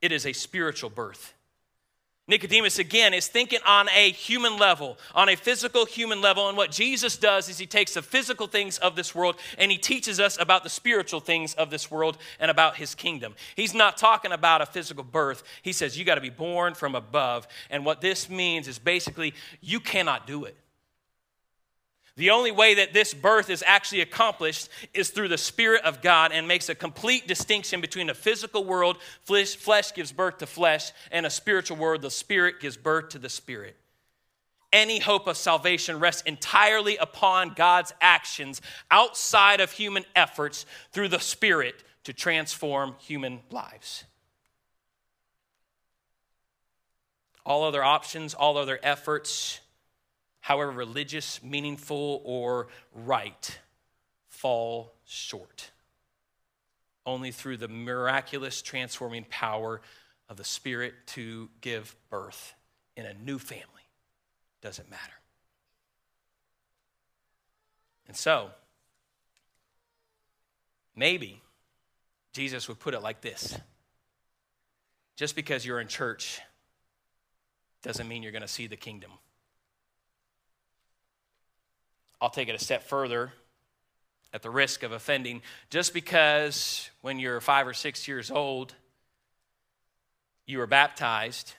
It 0.00 0.12
is 0.12 0.24
a 0.24 0.32
spiritual 0.32 0.88
birth. 0.88 1.34
Nicodemus, 2.28 2.78
again, 2.78 3.14
is 3.14 3.26
thinking 3.26 3.58
on 3.66 3.88
a 3.88 4.12
human 4.12 4.56
level, 4.56 4.96
on 5.12 5.28
a 5.28 5.34
physical 5.34 5.84
human 5.84 6.20
level. 6.20 6.48
And 6.48 6.56
what 6.56 6.70
Jesus 6.70 7.16
does 7.16 7.48
is 7.48 7.58
he 7.58 7.66
takes 7.66 7.94
the 7.94 8.02
physical 8.02 8.46
things 8.46 8.78
of 8.78 8.94
this 8.94 9.12
world 9.12 9.36
and 9.58 9.72
he 9.72 9.78
teaches 9.78 10.20
us 10.20 10.38
about 10.40 10.62
the 10.62 10.70
spiritual 10.70 11.18
things 11.18 11.54
of 11.54 11.70
this 11.70 11.90
world 11.90 12.18
and 12.38 12.48
about 12.48 12.76
his 12.76 12.94
kingdom. 12.94 13.34
He's 13.56 13.74
not 13.74 13.96
talking 13.96 14.30
about 14.30 14.62
a 14.62 14.66
physical 14.66 15.02
birth. 15.02 15.42
He 15.62 15.72
says, 15.72 15.98
You 15.98 16.04
got 16.04 16.14
to 16.14 16.20
be 16.20 16.30
born 16.30 16.74
from 16.74 16.94
above. 16.94 17.48
And 17.70 17.84
what 17.84 18.00
this 18.00 18.30
means 18.30 18.68
is 18.68 18.78
basically, 18.78 19.34
you 19.60 19.80
cannot 19.80 20.24
do 20.24 20.44
it. 20.44 20.56
The 22.16 22.30
only 22.30 22.50
way 22.50 22.74
that 22.74 22.92
this 22.92 23.14
birth 23.14 23.48
is 23.48 23.64
actually 23.66 24.02
accomplished 24.02 24.68
is 24.92 25.08
through 25.10 25.28
the 25.28 25.38
Spirit 25.38 25.82
of 25.84 26.02
God 26.02 26.30
and 26.32 26.46
makes 26.46 26.68
a 26.68 26.74
complete 26.74 27.26
distinction 27.26 27.80
between 27.80 28.10
a 28.10 28.14
physical 28.14 28.64
world, 28.64 28.98
flesh, 29.22 29.56
flesh 29.56 29.94
gives 29.94 30.12
birth 30.12 30.38
to 30.38 30.46
flesh, 30.46 30.92
and 31.10 31.24
a 31.24 31.30
spiritual 31.30 31.78
world, 31.78 32.02
the 32.02 32.10
Spirit 32.10 32.60
gives 32.60 32.76
birth 32.76 33.10
to 33.10 33.18
the 33.18 33.30
Spirit. 33.30 33.76
Any 34.72 34.98
hope 34.98 35.26
of 35.26 35.38
salvation 35.38 36.00
rests 36.00 36.22
entirely 36.22 36.98
upon 36.98 37.54
God's 37.54 37.94
actions 38.00 38.60
outside 38.90 39.60
of 39.60 39.72
human 39.72 40.04
efforts 40.14 40.66
through 40.92 41.08
the 41.08 41.20
Spirit 41.20 41.82
to 42.04 42.12
transform 42.12 42.94
human 42.98 43.40
lives. 43.50 44.04
All 47.44 47.64
other 47.64 47.82
options, 47.82 48.34
all 48.34 48.56
other 48.56 48.78
efforts, 48.82 49.60
however 50.42 50.72
religious, 50.72 51.42
meaningful, 51.42 52.20
or 52.24 52.66
right, 52.92 53.58
fall 54.28 54.92
short. 55.04 55.70
Only 57.06 57.30
through 57.30 57.56
the 57.56 57.68
miraculous 57.68 58.60
transforming 58.60 59.24
power 59.30 59.80
of 60.28 60.36
the 60.36 60.44
Spirit 60.44 60.94
to 61.06 61.48
give 61.60 61.94
birth 62.10 62.54
in 62.96 63.06
a 63.06 63.14
new 63.14 63.38
family 63.38 63.64
does 64.60 64.78
it 64.78 64.90
matter. 64.90 65.12
And 68.08 68.16
so, 68.16 68.50
maybe 70.96 71.40
Jesus 72.32 72.68
would 72.68 72.80
put 72.80 72.94
it 72.94 73.00
like 73.00 73.20
this 73.20 73.56
just 75.14 75.36
because 75.36 75.64
you're 75.64 75.80
in 75.80 75.86
church 75.86 76.40
doesn't 77.82 78.08
mean 78.08 78.24
you're 78.24 78.32
going 78.32 78.42
to 78.42 78.48
see 78.48 78.66
the 78.66 78.76
kingdom. 78.76 79.12
I'll 82.22 82.30
take 82.30 82.48
it 82.48 82.54
a 82.54 82.58
step 82.58 82.84
further 82.84 83.32
at 84.32 84.42
the 84.42 84.48
risk 84.48 84.84
of 84.84 84.92
offending. 84.92 85.42
Just 85.70 85.92
because 85.92 86.88
when 87.00 87.18
you're 87.18 87.40
five 87.40 87.66
or 87.66 87.74
six 87.74 88.06
years 88.06 88.30
old, 88.30 88.74
you 90.46 90.58
were 90.58 90.68
baptized, 90.68 91.54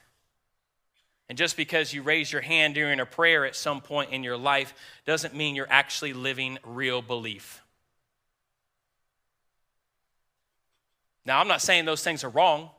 and 1.28 1.38
just 1.38 1.58
because 1.58 1.94
you 1.94 2.02
raise 2.02 2.32
your 2.32 2.42
hand 2.42 2.76
during 2.76 3.02
a 3.02 3.06
prayer 3.06 3.46
at 3.46 3.58
some 3.58 3.82
point 3.82 4.12
in 4.12 4.24
your 4.24 4.38
life 4.38 4.74
doesn't 5.06 5.36
mean 5.36 5.56
you're 5.56 5.68
actually 5.70 6.14
living 6.14 6.58
real 6.66 7.02
belief. 7.02 7.62
Now, 11.26 11.40
I'm 11.40 11.48
not 11.48 11.62
saying 11.62 11.86
those 11.86 12.04
things 12.04 12.24
are 12.24 12.30
wrong. 12.30 12.70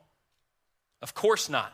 Of 1.01 1.13
course 1.13 1.49
not. 1.49 1.71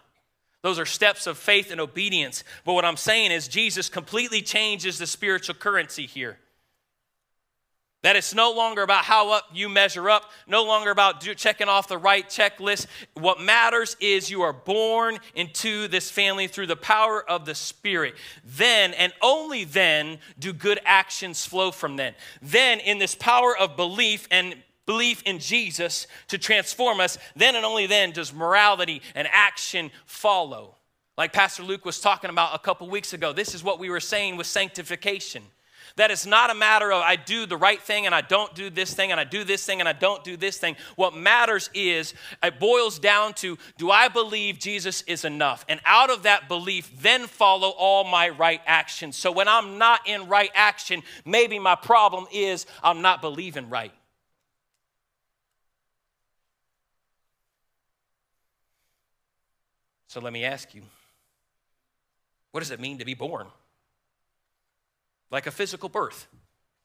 Those 0.62 0.77
are 0.77 0.86
steps 0.86 1.25
of 1.25 1.38
faith 1.38 1.72
and 1.72 1.82
obedience. 1.82 2.44
But 2.65 2.74
what 2.74 2.86
I'm 2.86 2.98
saying 2.98 3.32
is, 3.32 3.48
Jesus 3.48 3.89
completely 3.89 4.41
changes 4.41 5.00
the 5.00 5.08
spiritual 5.08 5.56
currency 5.56 6.06
here. 6.06 6.38
That 8.03 8.15
it's 8.15 8.34
no 8.34 8.51
longer 8.51 8.82
about 8.82 9.03
how 9.03 9.32
up 9.32 9.46
you 9.53 9.70
measure 9.70 10.10
up, 10.10 10.32
no 10.48 10.63
longer 10.63 10.89
about 10.89 11.22
checking 11.22 11.68
off 11.68 11.88
the 11.88 12.00
right 12.00 12.27
checklist. 12.27 12.88
What 13.13 13.39
matters 13.39 13.96
is 14.00 14.30
you 14.32 14.41
are 14.41 14.53
born 14.53 15.20
into 15.36 15.88
this 15.88 16.10
family 16.10 16.48
through 16.48 16.65
the 16.65 16.75
power 16.75 17.24
of 17.30 17.46
the 17.46 17.53
Spirit. 17.53 18.15
Then 18.44 18.94
and 18.96 19.13
only 19.22 19.65
then 19.65 20.18
do 20.39 20.51
good 20.51 20.80
actions 20.84 21.46
flow 21.46 21.70
from 21.70 21.96
then. 21.96 22.15
Then, 22.41 22.80
in 22.80 22.98
this 22.98 23.13
power 23.13 23.56
of 23.56 23.75
belief 23.75 24.27
and 24.32 24.56
belief 24.86 25.22
in 25.24 25.40
Jesus 25.40 26.08
to 26.28 26.38
transform 26.38 27.00
us, 27.00 27.18
then 27.36 27.56
and 27.56 27.66
only 27.66 27.88
then 27.88 28.12
does 28.12 28.34
morality 28.34 29.02
and 29.16 29.28
action 29.32 29.92
follow. 30.06 30.76
Like 31.18 31.34
Pastor 31.34 31.64
Luke 31.64 31.86
was 31.86 32.00
talking 32.00 32.30
about 32.30 32.56
a 32.56 32.60
couple 32.60 32.90
weeks 32.90 33.14
ago, 33.14 33.34
this 33.34 33.54
is 33.54 33.64
what 33.64 33.80
we 33.80 33.90
were 33.90 34.00
saying 34.00 34.38
with 34.38 34.48
sanctification. 34.48 35.44
That 35.98 36.10
it's 36.10 36.26
not 36.26 36.50
a 36.50 36.56
matter 36.56 36.92
of 36.92 37.02
I 37.02 37.18
do 37.18 37.46
the 37.46 37.58
right 37.58 37.82
thing 37.82 38.06
and 38.06 38.16
I 38.16 38.22
don't 38.22 38.56
do 38.56 38.70
this 38.70 38.94
thing 38.94 39.12
and 39.12 39.20
I 39.20 39.26
do 39.26 39.44
this 39.44 39.66
thing 39.66 39.82
and 39.82 39.90
I 39.90 39.94
don't 39.94 40.24
do 40.24 40.38
this 40.38 40.58
thing. 40.58 40.78
What 40.96 41.14
matters 41.14 41.70
is 41.74 42.14
it 42.42 42.60
boils 42.60 42.98
down 42.98 43.34
to 43.36 43.58
do 43.78 43.92
I 43.92 44.08
believe 44.08 44.58
Jesus 44.58 45.02
is 45.04 45.26
enough? 45.26 45.66
And 45.68 45.82
out 45.86 46.10
of 46.10 46.24
that 46.24 46.48
belief, 46.48 46.90
then 47.02 47.28
follow 47.28 47.70
all 47.70 48.06
my 48.06 48.30
right 48.30 48.62
actions. 48.66 49.18
So 49.18 49.32
when 49.32 49.50
I'm 49.50 49.78
not 49.78 50.08
in 50.08 50.30
right 50.30 50.52
action, 50.56 51.04
maybe 51.26 51.60
my 51.60 51.76
problem 51.76 52.26
is 52.32 52.66
I'm 52.82 53.02
not 53.02 53.22
believing 53.22 53.70
right. 53.70 53.92
So 60.12 60.20
let 60.20 60.34
me 60.34 60.44
ask 60.44 60.75
you 60.75 60.82
what 62.51 62.60
does 62.60 62.72
it 62.72 62.82
mean 62.82 62.98
to 62.98 63.06
be 63.06 63.13
born? 63.13 63.48
Like 65.32 65.48
a 65.48 65.51
physical 65.51 65.88
birth. 65.88 66.27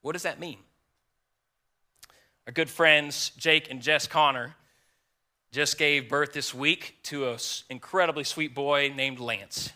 What 0.00 0.12
does 0.12 0.22
that 0.22 0.38
mean? 0.38 0.58
Our 2.46 2.52
good 2.52 2.70
friends, 2.70 3.30
Jake 3.30 3.68
and 3.68 3.82
Jess 3.82 4.06
Connor, 4.06 4.54
just 5.50 5.76
gave 5.76 6.08
birth 6.08 6.34
this 6.34 6.54
week 6.54 6.98
to 7.02 7.28
an 7.28 7.38
incredibly 7.68 8.22
sweet 8.22 8.54
boy 8.54 8.92
named 8.94 9.18
Lance. 9.18 9.72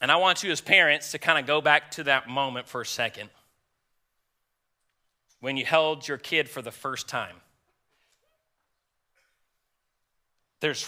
And 0.00 0.10
I 0.10 0.16
want 0.16 0.42
you, 0.42 0.50
as 0.50 0.60
parents, 0.60 1.12
to 1.12 1.20
kind 1.20 1.38
of 1.38 1.46
go 1.46 1.60
back 1.60 1.92
to 1.92 2.02
that 2.02 2.28
moment 2.28 2.66
for 2.66 2.80
a 2.80 2.86
second 2.86 3.30
when 5.38 5.56
you 5.56 5.64
held 5.64 6.08
your 6.08 6.18
kid 6.18 6.48
for 6.48 6.62
the 6.62 6.72
first 6.72 7.06
time. 7.06 7.36
There's 10.58 10.82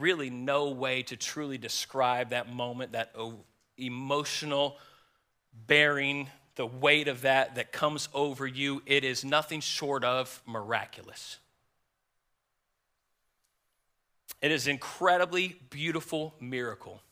really 0.00 0.30
no 0.30 0.70
way 0.70 1.02
to 1.04 1.16
truly 1.16 1.58
describe 1.58 2.30
that 2.30 2.52
moment, 2.52 2.92
that 2.92 3.12
oh, 3.16 3.34
emotional 3.76 4.76
bearing, 5.66 6.28
the 6.56 6.66
weight 6.66 7.08
of 7.08 7.22
that 7.22 7.54
that 7.54 7.72
comes 7.72 8.08
over 8.14 8.46
you. 8.46 8.82
It 8.86 9.04
is 9.04 9.24
nothing 9.24 9.60
short 9.60 10.04
of 10.04 10.42
miraculous. 10.46 11.38
It 14.42 14.50
is 14.50 14.66
incredibly 14.66 15.60
beautiful 15.68 16.34
miracle 16.40 17.02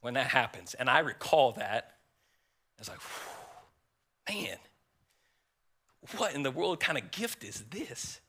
when 0.00 0.14
that 0.14 0.28
happens. 0.28 0.74
And 0.74 0.88
I 0.88 1.00
recall 1.00 1.52
that. 1.52 1.96
I 2.78 2.80
was 2.80 2.88
like, 2.88 3.00
man, 4.28 4.56
what 6.16 6.34
in 6.34 6.42
the 6.42 6.50
world 6.50 6.80
kind 6.80 6.98
of 6.98 7.10
gift 7.10 7.44
is 7.44 7.64
this? 7.70 8.20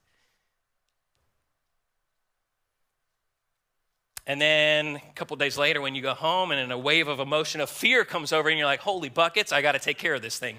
And 4.26 4.40
then 4.40 4.96
a 4.96 5.14
couple 5.16 5.36
days 5.36 5.58
later, 5.58 5.82
when 5.82 5.96
you 5.96 6.02
go 6.02 6.14
home 6.14 6.52
and 6.52 6.60
in 6.60 6.72
a 6.72 6.78
wave 6.78 7.08
of 7.08 7.20
emotion 7.20 7.60
of 7.60 7.70
fear 7.70 8.06
comes 8.06 8.32
over, 8.32 8.48
and 8.50 8.58
you're 8.58 8.68
like, 8.68 8.80
holy 8.80 9.10
buckets, 9.10 9.52
I 9.52 9.62
got 9.62 9.74
to 9.74 9.80
take 9.80 9.98
care 9.98 10.14
of 10.14 10.22
this 10.22 10.40
thing. 10.40 10.58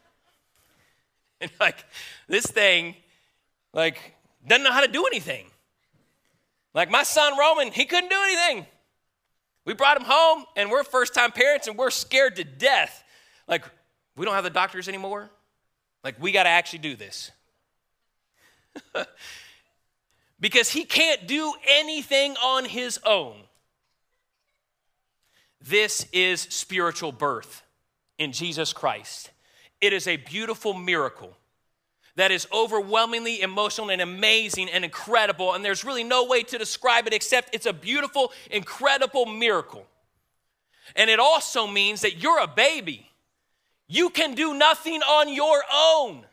and 1.40 1.50
like, 1.58 1.84
this 2.28 2.46
thing, 2.46 2.94
like, 3.72 4.14
doesn't 4.46 4.62
know 4.62 4.72
how 4.72 4.80
to 4.80 4.92
do 4.92 5.06
anything. 5.06 5.46
Like, 6.72 6.88
my 6.88 7.02
son 7.02 7.36
Roman, 7.36 7.72
he 7.72 7.84
couldn't 7.84 8.10
do 8.10 8.22
anything. 8.22 8.66
We 9.64 9.74
brought 9.74 9.96
him 9.96 10.04
home, 10.06 10.44
and 10.56 10.70
we're 10.70 10.84
first 10.84 11.14
time 11.14 11.32
parents, 11.32 11.66
and 11.66 11.76
we're 11.76 11.90
scared 11.90 12.36
to 12.36 12.44
death. 12.44 13.02
Like, 13.48 13.64
we 14.16 14.24
don't 14.24 14.34
have 14.34 14.44
the 14.44 14.50
doctors 14.50 14.88
anymore. 14.88 15.30
Like, 16.04 16.20
we 16.22 16.30
got 16.30 16.44
to 16.44 16.48
actually 16.48 16.78
do 16.78 16.94
this. 16.94 17.32
because 20.40 20.70
he 20.70 20.84
can't 20.84 21.26
do 21.26 21.52
anything 21.68 22.34
on 22.42 22.64
his 22.64 22.98
own. 23.04 23.36
This 25.60 26.06
is 26.12 26.40
spiritual 26.40 27.12
birth 27.12 27.62
in 28.18 28.32
Jesus 28.32 28.72
Christ. 28.72 29.30
It 29.80 29.92
is 29.92 30.06
a 30.06 30.16
beautiful 30.16 30.72
miracle 30.74 31.36
that 32.16 32.30
is 32.30 32.46
overwhelmingly 32.52 33.40
emotional 33.40 33.90
and 33.90 34.02
amazing 34.02 34.68
and 34.70 34.84
incredible. 34.84 35.54
And 35.54 35.64
there's 35.64 35.84
really 35.84 36.04
no 36.04 36.24
way 36.24 36.42
to 36.44 36.58
describe 36.58 37.06
it 37.06 37.14
except 37.14 37.54
it's 37.54 37.66
a 37.66 37.72
beautiful, 37.72 38.32
incredible 38.50 39.26
miracle. 39.26 39.86
And 40.96 41.08
it 41.08 41.20
also 41.20 41.66
means 41.66 42.00
that 42.00 42.16
you're 42.16 42.40
a 42.40 42.48
baby. 42.48 43.10
You 43.86 44.10
can 44.10 44.34
do 44.34 44.54
nothing 44.54 45.02
on 45.02 45.32
your 45.32 45.62
own. 45.72 46.24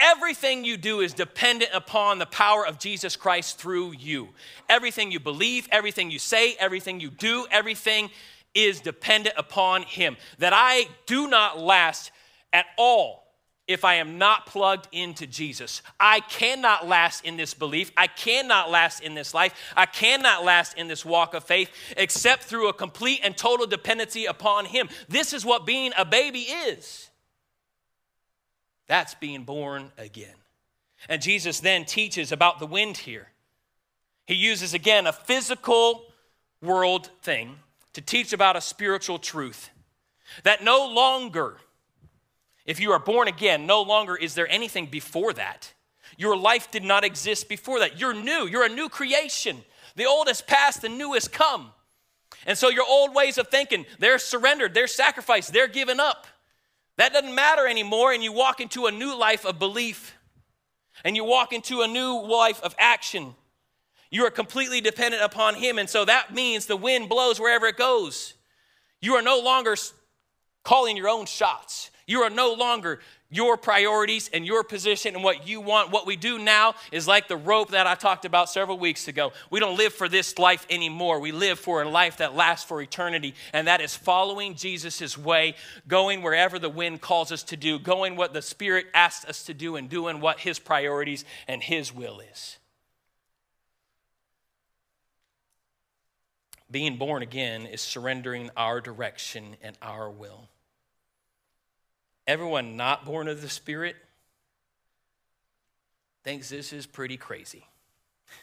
Everything 0.00 0.64
you 0.64 0.78
do 0.78 1.00
is 1.00 1.12
dependent 1.12 1.72
upon 1.74 2.18
the 2.18 2.26
power 2.26 2.66
of 2.66 2.78
Jesus 2.78 3.16
Christ 3.16 3.58
through 3.58 3.92
you. 3.92 4.30
Everything 4.68 5.12
you 5.12 5.20
believe, 5.20 5.68
everything 5.70 6.10
you 6.10 6.18
say, 6.18 6.56
everything 6.58 7.00
you 7.00 7.10
do, 7.10 7.46
everything 7.50 8.08
is 8.54 8.80
dependent 8.80 9.34
upon 9.36 9.82
Him. 9.82 10.16
That 10.38 10.54
I 10.54 10.88
do 11.04 11.28
not 11.28 11.60
last 11.60 12.12
at 12.52 12.64
all 12.78 13.26
if 13.68 13.84
I 13.84 13.96
am 13.96 14.18
not 14.18 14.46
plugged 14.46 14.88
into 14.90 15.26
Jesus. 15.26 15.82
I 16.00 16.20
cannot 16.20 16.88
last 16.88 17.24
in 17.24 17.36
this 17.36 17.52
belief. 17.54 17.92
I 17.96 18.06
cannot 18.08 18.70
last 18.70 19.02
in 19.02 19.14
this 19.14 19.34
life. 19.34 19.54
I 19.76 19.86
cannot 19.86 20.44
last 20.44 20.76
in 20.76 20.88
this 20.88 21.04
walk 21.04 21.34
of 21.34 21.44
faith 21.44 21.70
except 21.96 22.44
through 22.44 22.68
a 22.68 22.72
complete 22.72 23.20
and 23.22 23.36
total 23.36 23.66
dependency 23.66 24.24
upon 24.24 24.64
Him. 24.64 24.88
This 25.08 25.32
is 25.34 25.44
what 25.44 25.66
being 25.66 25.92
a 25.96 26.06
baby 26.06 26.40
is. 26.40 27.09
That's 28.90 29.14
being 29.14 29.44
born 29.44 29.92
again. 29.96 30.34
And 31.08 31.22
Jesus 31.22 31.60
then 31.60 31.84
teaches 31.84 32.32
about 32.32 32.58
the 32.58 32.66
wind 32.66 32.96
here. 32.96 33.28
He 34.26 34.34
uses 34.34 34.74
again 34.74 35.06
a 35.06 35.12
physical 35.12 36.06
world 36.60 37.08
thing 37.22 37.60
to 37.92 38.00
teach 38.00 38.32
about 38.32 38.56
a 38.56 38.60
spiritual 38.60 39.20
truth 39.20 39.70
that 40.42 40.64
no 40.64 40.88
longer, 40.88 41.58
if 42.66 42.80
you 42.80 42.90
are 42.90 42.98
born 42.98 43.28
again, 43.28 43.64
no 43.64 43.80
longer 43.80 44.16
is 44.16 44.34
there 44.34 44.48
anything 44.48 44.86
before 44.86 45.32
that. 45.34 45.72
Your 46.16 46.36
life 46.36 46.72
did 46.72 46.82
not 46.82 47.04
exist 47.04 47.48
before 47.48 47.78
that. 47.78 48.00
You're 48.00 48.12
new, 48.12 48.48
you're 48.48 48.66
a 48.66 48.68
new 48.68 48.88
creation. 48.88 49.62
The 49.94 50.06
old 50.06 50.26
has 50.26 50.42
passed, 50.42 50.82
the 50.82 50.88
new 50.88 51.12
has 51.12 51.28
come. 51.28 51.70
And 52.44 52.58
so 52.58 52.70
your 52.70 52.86
old 52.88 53.14
ways 53.14 53.38
of 53.38 53.46
thinking, 53.46 53.86
they're 54.00 54.18
surrendered, 54.18 54.74
they're 54.74 54.88
sacrificed, 54.88 55.52
they're 55.52 55.68
given 55.68 56.00
up. 56.00 56.26
That 57.00 57.14
doesn't 57.14 57.34
matter 57.34 57.66
anymore, 57.66 58.12
and 58.12 58.22
you 58.22 58.30
walk 58.30 58.60
into 58.60 58.84
a 58.84 58.92
new 58.92 59.16
life 59.16 59.46
of 59.46 59.58
belief, 59.58 60.14
and 61.02 61.16
you 61.16 61.24
walk 61.24 61.50
into 61.54 61.80
a 61.80 61.88
new 61.88 62.20
life 62.20 62.60
of 62.60 62.74
action. 62.78 63.34
You 64.10 64.26
are 64.26 64.30
completely 64.30 64.82
dependent 64.82 65.22
upon 65.22 65.54
Him, 65.54 65.78
and 65.78 65.88
so 65.88 66.04
that 66.04 66.34
means 66.34 66.66
the 66.66 66.76
wind 66.76 67.08
blows 67.08 67.40
wherever 67.40 67.66
it 67.66 67.78
goes. 67.78 68.34
You 69.00 69.14
are 69.14 69.22
no 69.22 69.38
longer 69.40 69.76
calling 70.62 70.94
your 70.94 71.08
own 71.08 71.24
shots. 71.24 71.90
You 72.06 72.20
are 72.20 72.28
no 72.28 72.52
longer 72.52 73.00
your 73.30 73.56
priorities 73.56 74.28
and 74.32 74.44
your 74.44 74.64
position 74.64 75.14
and 75.14 75.22
what 75.22 75.46
you 75.46 75.60
want. 75.60 75.92
What 75.92 76.06
we 76.06 76.16
do 76.16 76.38
now 76.38 76.74
is 76.90 77.06
like 77.06 77.28
the 77.28 77.36
rope 77.36 77.70
that 77.70 77.86
I 77.86 77.94
talked 77.94 78.24
about 78.24 78.50
several 78.50 78.78
weeks 78.78 79.08
ago. 79.08 79.32
We 79.50 79.60
don't 79.60 79.76
live 79.76 79.94
for 79.94 80.08
this 80.08 80.38
life 80.38 80.66
anymore. 80.68 81.20
We 81.20 81.32
live 81.32 81.58
for 81.58 81.82
a 81.82 81.88
life 81.88 82.18
that 82.18 82.34
lasts 82.34 82.66
for 82.66 82.82
eternity, 82.82 83.34
and 83.52 83.68
that 83.68 83.80
is 83.80 83.94
following 83.94 84.56
Jesus' 84.56 85.16
way, 85.16 85.54
going 85.86 86.22
wherever 86.22 86.58
the 86.58 86.68
wind 86.68 87.00
calls 87.00 87.30
us 87.30 87.44
to 87.44 87.56
do, 87.56 87.78
going 87.78 88.16
what 88.16 88.32
the 88.32 88.42
Spirit 88.42 88.86
asks 88.92 89.24
us 89.24 89.44
to 89.44 89.54
do, 89.54 89.76
and 89.76 89.88
doing 89.88 90.20
what 90.20 90.40
His 90.40 90.58
priorities 90.58 91.24
and 91.46 91.62
His 91.62 91.94
will 91.94 92.20
is. 92.20 92.58
Being 96.68 96.98
born 96.98 97.22
again 97.22 97.66
is 97.66 97.80
surrendering 97.80 98.50
our 98.56 98.80
direction 98.80 99.56
and 99.62 99.76
our 99.82 100.08
will 100.10 100.48
everyone 102.30 102.76
not 102.76 103.04
born 103.04 103.26
of 103.26 103.42
the 103.42 103.48
Spirit 103.48 103.96
thinks 106.22 106.48
this 106.48 106.72
is 106.72 106.86
pretty 106.86 107.16
crazy. 107.16 107.66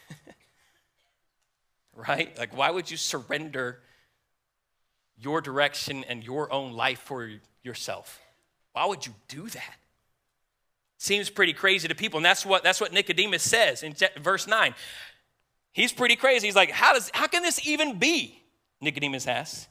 right? 1.96 2.38
Like, 2.38 2.56
why 2.56 2.70
would 2.70 2.92
you 2.92 2.98
surrender 2.98 3.80
your 5.18 5.40
direction 5.40 6.04
and 6.04 6.22
your 6.22 6.52
own 6.52 6.74
life 6.74 7.00
for 7.00 7.32
yourself? 7.64 8.20
Why 8.74 8.86
would 8.86 9.06
you 9.06 9.14
do 9.30 9.48
that? 9.48 9.76
Seems 10.98 11.30
pretty 11.30 11.54
crazy 11.54 11.88
to 11.88 11.96
people, 11.96 12.18
and 12.18 12.26
that's 12.26 12.46
what 12.46 12.64
that's 12.64 12.82
what 12.82 12.92
Nicodemus 12.92 13.44
says 13.44 13.84
in 13.84 13.96
verse 14.20 14.48
9. 14.48 14.76
He's 15.72 15.94
pretty 15.94 16.18
crazy. 16.18 16.48
He's 16.48 16.56
like, 16.58 16.72
How 16.72 16.92
does 16.94 17.10
how 17.14 17.28
can 17.28 17.42
this 17.42 17.66
even 17.66 18.00
be? 18.00 18.42
Nicodemus 18.82 19.28
asks. 19.28 19.68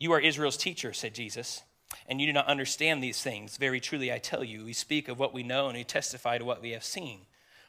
You 0.00 0.12
are 0.12 0.20
Israel's 0.20 0.56
teacher, 0.56 0.92
said 0.92 1.14
Jesus 1.14 1.62
and 2.08 2.20
you 2.20 2.26
do 2.26 2.32
not 2.32 2.46
understand 2.46 3.02
these 3.02 3.22
things. 3.22 3.56
Very 3.56 3.80
truly, 3.80 4.12
I 4.12 4.18
tell 4.18 4.44
you, 4.44 4.64
we 4.64 4.72
speak 4.72 5.08
of 5.08 5.18
what 5.18 5.34
we 5.34 5.42
know 5.42 5.68
and 5.68 5.76
we 5.76 5.84
testify 5.84 6.38
to 6.38 6.44
what 6.44 6.62
we 6.62 6.70
have 6.70 6.84
seen. 6.84 7.20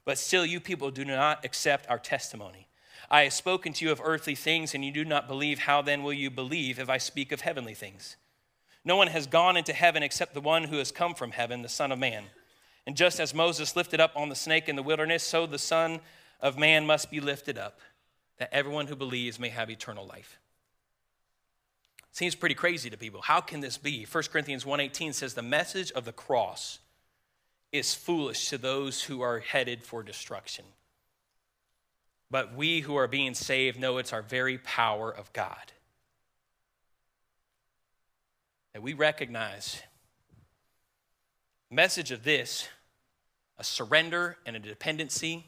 But 0.06 0.18
still, 0.18 0.46
you 0.46 0.60
people 0.60 0.92
do 0.92 1.04
not 1.04 1.44
accept 1.44 1.90
our 1.90 2.00
testimony. 2.00 2.68
I 3.10 3.24
have 3.24 3.34
spoken 3.34 3.74
to 3.74 3.86
you 3.86 3.92
of 3.92 4.02
earthly 4.04 4.36
things, 4.36 4.74
and 4.74 4.84
you 4.84 4.92
do 4.92 5.06
not 5.06 5.28
believe. 5.28 5.60
How 5.60 5.82
then 5.82 6.04
will 6.04 6.14
you 6.14 6.30
believe 6.30 6.80
if 6.80 6.90
I 6.90 6.98
speak 6.98 7.32
of 7.32 7.42
heavenly 7.42 7.74
things? 7.74 8.16
No 8.84 8.96
one 8.96 9.08
has 9.08 9.28
gone 9.28 9.58
into 9.58 9.74
heaven 9.74 10.04
except 10.04 10.34
the 10.34 10.42
one 10.42 10.66
who 10.66 10.78
has 10.78 10.92
come 10.92 11.16
from 11.16 11.32
heaven, 11.32 11.62
the 11.62 11.70
Son 11.70 11.92
of 11.92 12.00
Man. 12.00 12.26
And 12.86 12.96
just 12.96 13.20
as 13.20 13.34
Moses 13.34 13.76
lifted 13.76 14.00
up 14.00 14.12
on 14.16 14.30
the 14.30 14.36
snake 14.36 14.70
in 14.70 14.76
the 14.76 14.84
wilderness, 14.84 15.24
so 15.24 15.46
the 15.48 15.58
Son 15.58 16.00
of 16.40 16.58
Man 16.58 16.86
must 16.86 17.10
be 17.10 17.20
lifted 17.20 17.58
up, 17.58 17.80
that 18.38 18.54
everyone 18.54 18.88
who 18.88 18.96
believes 18.96 19.40
may 19.40 19.50
have 19.50 19.72
eternal 19.72 20.06
life. 20.06 20.40
Seems 22.15 22.34
pretty 22.34 22.56
crazy 22.56 22.89
to 22.89 22.95
people. 22.95 23.21
How 23.21 23.41
can 23.41 23.60
this 23.60 23.78
be? 23.78 24.06
1 24.06 24.32
Corinthians 24.32 24.63
1:18 24.63 25.12
says 25.12 25.34
the 25.34 25.41
message 25.41 25.91
of 25.91 26.06
the 26.06 26.13
cross 26.13 26.80
is 27.73 27.93
foolish 27.93 28.47
to 28.47 28.58
those 28.58 29.04
who 29.04 29.19
are 29.19 29.41
headed 29.41 29.84
for 29.84 30.01
destruction. 30.01 30.63
But 32.32 32.54
we 32.54 32.80
who 32.80 32.95
are 32.95 33.10
being 33.10 33.34
saved 33.34 33.78
know 33.78 33.97
it's 33.97 34.13
our 34.13 34.21
very 34.21 34.58
power 34.58 35.12
of 35.12 35.34
God. 35.34 35.73
That 38.71 38.82
we 38.82 38.93
recognize 38.93 39.82
message 41.69 42.12
of 42.12 42.23
this 42.23 42.69
a 43.58 43.63
surrender 43.65 44.38
and 44.45 44.56
a 44.56 44.60
dependency 44.60 45.47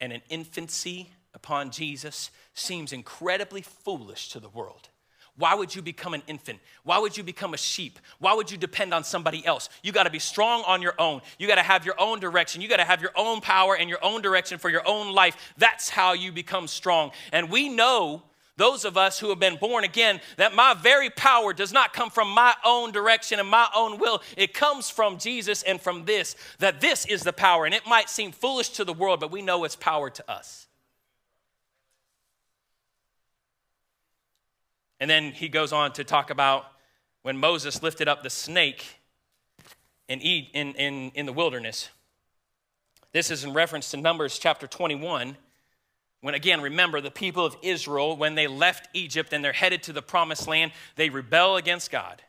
and 0.00 0.14
an 0.14 0.22
infancy 0.30 1.12
upon 1.34 1.70
Jesus 1.70 2.30
seems 2.54 2.90
incredibly 2.90 3.60
foolish 3.60 4.30
to 4.30 4.40
the 4.40 4.48
world. 4.48 4.88
Why 5.40 5.54
would 5.54 5.74
you 5.74 5.80
become 5.80 6.12
an 6.12 6.22
infant? 6.26 6.60
Why 6.84 6.98
would 6.98 7.16
you 7.16 7.22
become 7.24 7.54
a 7.54 7.56
sheep? 7.56 7.98
Why 8.18 8.34
would 8.34 8.50
you 8.50 8.58
depend 8.58 8.92
on 8.92 9.04
somebody 9.04 9.44
else? 9.46 9.70
You 9.82 9.90
got 9.90 10.02
to 10.02 10.10
be 10.10 10.18
strong 10.18 10.62
on 10.66 10.82
your 10.82 10.94
own. 10.98 11.22
You 11.38 11.48
got 11.48 11.54
to 11.54 11.62
have 11.62 11.86
your 11.86 11.98
own 11.98 12.20
direction. 12.20 12.60
You 12.60 12.68
got 12.68 12.76
to 12.76 12.84
have 12.84 13.00
your 13.00 13.12
own 13.16 13.40
power 13.40 13.74
and 13.74 13.88
your 13.88 14.04
own 14.04 14.20
direction 14.20 14.58
for 14.58 14.68
your 14.68 14.86
own 14.86 15.14
life. 15.14 15.54
That's 15.56 15.88
how 15.88 16.12
you 16.12 16.30
become 16.30 16.68
strong. 16.68 17.12
And 17.32 17.50
we 17.50 17.70
know, 17.70 18.22
those 18.58 18.84
of 18.84 18.98
us 18.98 19.18
who 19.18 19.30
have 19.30 19.40
been 19.40 19.56
born 19.56 19.84
again, 19.84 20.20
that 20.36 20.54
my 20.54 20.74
very 20.74 21.08
power 21.08 21.54
does 21.54 21.72
not 21.72 21.94
come 21.94 22.10
from 22.10 22.28
my 22.28 22.54
own 22.62 22.92
direction 22.92 23.40
and 23.40 23.48
my 23.48 23.66
own 23.74 23.98
will. 23.98 24.20
It 24.36 24.52
comes 24.52 24.90
from 24.90 25.16
Jesus 25.16 25.62
and 25.62 25.80
from 25.80 26.04
this, 26.04 26.36
that 26.58 26.82
this 26.82 27.06
is 27.06 27.22
the 27.22 27.32
power. 27.32 27.64
And 27.64 27.74
it 27.74 27.86
might 27.86 28.10
seem 28.10 28.30
foolish 28.30 28.68
to 28.70 28.84
the 28.84 28.92
world, 28.92 29.20
but 29.20 29.32
we 29.32 29.40
know 29.40 29.64
it's 29.64 29.74
power 29.74 30.10
to 30.10 30.30
us. 30.30 30.66
And 35.00 35.08
then 35.08 35.32
he 35.32 35.48
goes 35.48 35.72
on 35.72 35.92
to 35.94 36.04
talk 36.04 36.30
about 36.30 36.66
when 37.22 37.38
Moses 37.38 37.82
lifted 37.82 38.06
up 38.06 38.22
the 38.22 38.30
snake 38.30 38.84
in, 40.08 40.20
in, 40.20 40.74
in, 40.74 41.10
in 41.14 41.26
the 41.26 41.32
wilderness. 41.32 41.88
This 43.12 43.30
is 43.30 43.42
in 43.42 43.52
reference 43.52 43.90
to 43.90 43.96
Numbers 43.96 44.38
chapter 44.38 44.66
21. 44.66 45.36
When 46.20 46.34
again, 46.34 46.60
remember 46.60 47.00
the 47.00 47.10
people 47.10 47.46
of 47.46 47.56
Israel, 47.62 48.16
when 48.16 48.34
they 48.34 48.46
left 48.46 48.88
Egypt 48.92 49.32
and 49.32 49.42
they're 49.44 49.52
headed 49.52 49.82
to 49.84 49.92
the 49.92 50.02
promised 50.02 50.46
land, 50.46 50.72
they 50.96 51.08
rebel 51.08 51.56
against 51.56 51.90
God. 51.90 52.22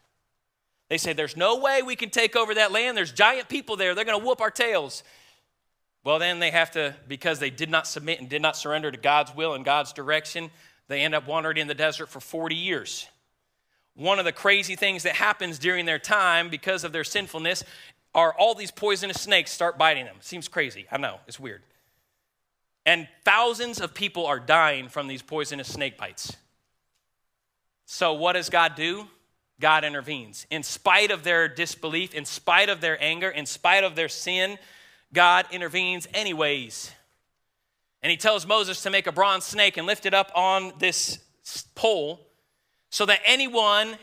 They 0.87 0.97
say, 0.97 1.13
There's 1.13 1.35
no 1.35 1.59
way 1.59 1.81
we 1.81 1.95
can 1.95 2.09
take 2.09 2.35
over 2.35 2.53
that 2.55 2.71
land. 2.71 2.95
There's 2.95 3.11
giant 3.11 3.49
people 3.49 3.75
there. 3.75 3.93
They're 3.93 4.05
going 4.05 4.19
to 4.19 4.25
whoop 4.25 4.41
our 4.41 4.51
tails. 4.51 5.03
Well, 6.03 6.19
then 6.19 6.39
they 6.39 6.51
have 6.51 6.71
to, 6.71 6.95
because 7.07 7.39
they 7.39 7.49
did 7.49 7.69
not 7.69 7.85
submit 7.85 8.19
and 8.19 8.27
did 8.27 8.41
not 8.41 8.57
surrender 8.57 8.91
to 8.91 8.97
God's 8.97 9.35
will 9.35 9.53
and 9.53 9.63
God's 9.63 9.93
direction, 9.93 10.49
they 10.91 11.01
end 11.01 11.15
up 11.15 11.27
wandering 11.27 11.57
in 11.57 11.67
the 11.67 11.73
desert 11.73 12.07
for 12.07 12.19
40 12.19 12.55
years. 12.55 13.07
One 13.95 14.19
of 14.19 14.25
the 14.25 14.31
crazy 14.31 14.75
things 14.75 15.03
that 15.03 15.15
happens 15.15 15.59
during 15.59 15.85
their 15.85 15.99
time 15.99 16.49
because 16.49 16.83
of 16.83 16.91
their 16.91 17.03
sinfulness 17.03 17.63
are 18.13 18.33
all 18.33 18.55
these 18.55 18.71
poisonous 18.71 19.21
snakes 19.21 19.51
start 19.51 19.77
biting 19.77 20.05
them. 20.05 20.17
Seems 20.19 20.47
crazy. 20.47 20.85
I 20.91 20.97
know, 20.97 21.19
it's 21.27 21.39
weird. 21.39 21.61
And 22.85 23.07
thousands 23.23 23.79
of 23.79 23.93
people 23.93 24.25
are 24.25 24.39
dying 24.39 24.89
from 24.89 25.07
these 25.07 25.21
poisonous 25.21 25.71
snake 25.71 25.97
bites. 25.97 26.35
So, 27.85 28.13
what 28.13 28.33
does 28.33 28.49
God 28.49 28.75
do? 28.75 29.07
God 29.59 29.83
intervenes. 29.83 30.47
In 30.49 30.63
spite 30.63 31.11
of 31.11 31.23
their 31.23 31.47
disbelief, 31.47 32.15
in 32.15 32.25
spite 32.25 32.69
of 32.69 32.81
their 32.81 33.01
anger, 33.01 33.29
in 33.29 33.45
spite 33.45 33.83
of 33.83 33.95
their 33.95 34.09
sin, 34.09 34.57
God 35.13 35.45
intervenes 35.51 36.07
anyways. 36.13 36.91
And 38.03 38.09
he 38.09 38.17
tells 38.17 38.47
Moses 38.47 38.81
to 38.83 38.89
make 38.89 39.07
a 39.07 39.11
bronze 39.11 39.45
snake 39.45 39.77
and 39.77 39.85
lift 39.85 40.05
it 40.05 40.13
up 40.13 40.31
on 40.35 40.73
this 40.79 41.19
pole 41.75 42.27
so 42.89 43.05
that 43.05 43.19
anyone 43.25 43.95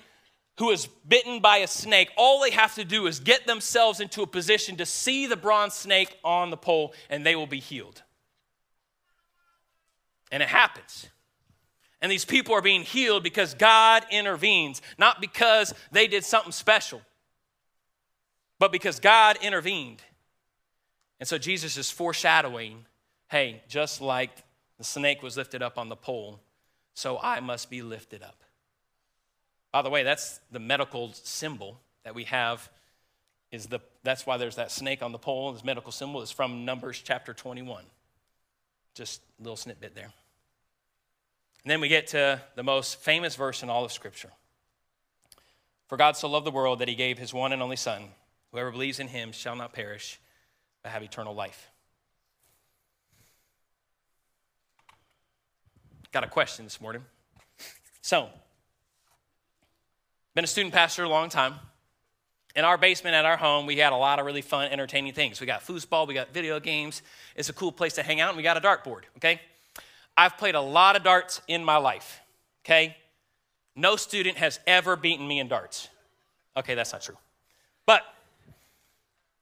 who 0.59 0.71
is 0.71 0.89
bitten 1.07 1.41
by 1.41 1.59
a 1.59 1.67
snake, 1.67 2.11
all 2.17 2.41
they 2.41 2.51
have 2.51 2.75
to 2.75 2.85
do 2.85 3.07
is 3.07 3.21
get 3.21 3.47
themselves 3.47 4.01
into 4.01 4.23
a 4.23 4.27
position 4.27 4.77
to 4.77 4.87
see 4.87 5.27
the 5.27 5.37
bronze 5.37 5.75
snake 5.75 6.17
on 6.25 6.51
the 6.51 6.57
pole 6.57 6.93
and 7.09 7.25
they 7.25 7.37
will 7.37 7.47
be 7.47 7.61
healed. 7.61 8.03
And 10.31 10.43
it 10.43 10.49
happens. 10.49 11.09
And 12.01 12.11
these 12.13 12.25
people 12.25 12.55
are 12.55 12.63
being 12.63 12.83
healed 12.83 13.23
because 13.23 13.55
God 13.55 14.05
intervenes, 14.11 14.83
not 14.99 15.21
because 15.21 15.75
they 15.91 16.07
did 16.07 16.25
something 16.25 16.53
special, 16.53 17.03
but 18.59 18.71
because 18.71 19.01
God 19.01 19.39
intervened. 19.43 20.03
And 21.19 21.29
so 21.29 21.39
Jesus 21.39 21.77
is 21.77 21.91
foreshadowing 21.91 22.87
hey, 23.29 23.63
just 23.69 24.01
like 24.01 24.31
the 24.79 24.85
snake 24.85 25.23
was 25.23 25.37
lifted 25.37 25.63
up 25.63 25.79
on 25.79 25.89
the 25.89 25.97
pole, 25.97 26.41
so 26.95 27.19
I 27.23 27.41
must 27.41 27.71
be 27.71 27.83
lifted 27.83 28.23
up. 28.23 28.43
By 29.73 29.83
the 29.83 29.91
way, 29.91 30.03
that's 30.03 30.41
the 30.51 30.59
medical 30.59 31.13
symbol 31.13 31.81
that 32.05 32.15
we 32.15 32.25
have. 32.25 32.69
Is 33.51 33.67
the, 33.67 33.81
that's 34.03 34.27
why 34.27 34.37
there's 34.37 34.57
that 34.57 34.71
snake 34.71 35.03
on 35.03 35.13
the 35.13 35.19
pole. 35.19 35.53
This 35.53 35.65
medical 35.65 35.93
symbol 35.93 36.21
is 36.21 36.31
from 36.31 36.65
Numbers 36.65 37.01
chapter 37.03 37.33
21. 37.33 37.85
Just 38.95 39.23
a 39.39 39.43
little 39.43 39.57
snippet 39.57 39.95
there. 39.95 40.13
And 41.65 41.71
then 41.71 41.81
we 41.81 41.89
get 41.89 42.09
to 42.09 42.41
the 42.57 42.63
most 42.63 43.01
famous 43.01 43.37
verse 43.37 43.63
in 43.63 43.71
all 43.71 43.85
of 43.85 43.93
Scripture. 43.93 44.31
For 45.87 45.97
God 45.97 46.17
so 46.17 46.29
loved 46.29 46.47
the 46.47 46.51
world 46.51 46.81
that 46.81 46.89
he 46.89 46.95
gave 46.95 47.19
his 47.19 47.33
one 47.33 47.53
and 47.53 47.63
only 47.63 47.77
Son. 47.77 48.05
Whoever 48.53 48.71
believes 48.71 49.01
in 49.01 49.09
him 49.09 49.33
shall 49.33 49.57
not 49.57 49.73
perish, 49.73 50.21
but 50.83 50.93
have 50.93 51.03
eternal 51.03 51.35
life. 51.35 51.71
Got 56.11 56.25
a 56.25 56.29
question 56.29 56.65
this 56.65 56.81
morning. 56.81 57.05
So, 58.01 58.31
been 60.35 60.45
a 60.45 60.47
student 60.47 60.73
pastor 60.73 61.05
a 61.05 61.09
long 61.09 61.29
time. 61.29 61.55
In 62.57 62.65
our 62.65 62.79
basement 62.79 63.15
at 63.15 63.27
our 63.27 63.37
home, 63.37 63.67
we 63.67 63.77
had 63.77 63.93
a 63.93 63.97
lot 63.97 64.19
of 64.19 64.25
really 64.25 64.41
fun, 64.41 64.71
entertaining 64.73 65.13
things. 65.13 65.39
We 65.39 65.47
got 65.47 65.61
foosball, 65.61 66.09
we 66.09 66.15
got 66.15 66.33
video 66.33 66.59
games. 66.61 67.03
It's 67.37 67.51
a 67.51 67.53
cool 67.53 67.71
place 67.71 67.93
to 67.95 68.03
hang 68.03 68.21
out, 68.21 68.31
and 68.31 68.37
we 68.39 68.43
got 68.43 68.57
a 68.57 68.61
dartboard, 68.61 69.03
okay? 69.19 69.41
I've 70.17 70.39
played 70.39 70.55
a 70.55 70.61
lot 70.61 70.97
of 70.97 71.03
darts 71.03 71.43
in 71.47 71.63
my 71.63 71.77
life, 71.77 72.21
okay? 72.65 72.97
No 73.77 73.97
student 73.97 74.39
has 74.39 74.61
ever 74.67 74.97
beaten 74.97 75.29
me 75.29 75.41
in 75.41 75.49
darts. 75.49 75.89
Okay, 76.57 76.75
that's 76.75 76.93
not 76.93 77.03
true. 77.03 77.19
But 77.85 78.03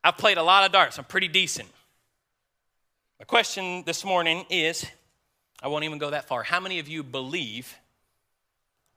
I've 0.02 0.18
played 0.18 0.36
a 0.36 0.42
lot 0.42 0.66
of 0.66 0.72
darts. 0.72 0.98
I'm 0.98 1.04
pretty 1.04 1.28
decent. 1.28 1.68
My 3.20 3.24
question 3.24 3.84
this 3.86 4.04
morning 4.04 4.44
is 4.50 4.84
I 5.62 5.68
won't 5.68 5.84
even 5.84 5.98
go 5.98 6.10
that 6.10 6.26
far. 6.28 6.42
How 6.42 6.60
many 6.60 6.78
of 6.78 6.88
you 6.88 7.02
believe 7.02 7.76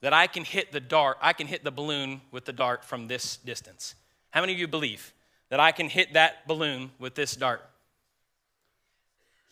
that 0.01 0.13
I 0.13 0.27
can 0.27 0.43
hit 0.43 0.71
the 0.71 0.79
dart, 0.79 1.17
I 1.21 1.33
can 1.33 1.47
hit 1.47 1.63
the 1.63 1.71
balloon 1.71 2.21
with 2.31 2.45
the 2.45 2.53
dart 2.53 2.83
from 2.83 3.07
this 3.07 3.37
distance? 3.37 3.95
How 4.31 4.41
many 4.41 4.53
of 4.53 4.59
you 4.59 4.67
believe 4.67 5.13
that 5.49 5.59
I 5.59 5.71
can 5.71 5.89
hit 5.89 6.13
that 6.13 6.47
balloon 6.47 6.91
with 6.99 7.15
this 7.15 7.35
dart? 7.35 7.61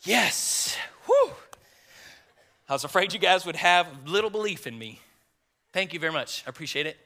Yes. 0.03 0.77
Whew. 1.05 1.31
I 2.69 2.73
was 2.73 2.83
afraid 2.83 3.13
you 3.13 3.19
guys 3.19 3.45
would 3.45 3.55
have 3.55 3.87
little 4.05 4.29
belief 4.29 4.67
in 4.67 4.77
me. 4.77 4.99
Thank 5.73 5.93
you 5.93 5.99
very 5.99 6.13
much. 6.13 6.43
I 6.45 6.49
appreciate 6.49 6.85
it. 6.85 6.97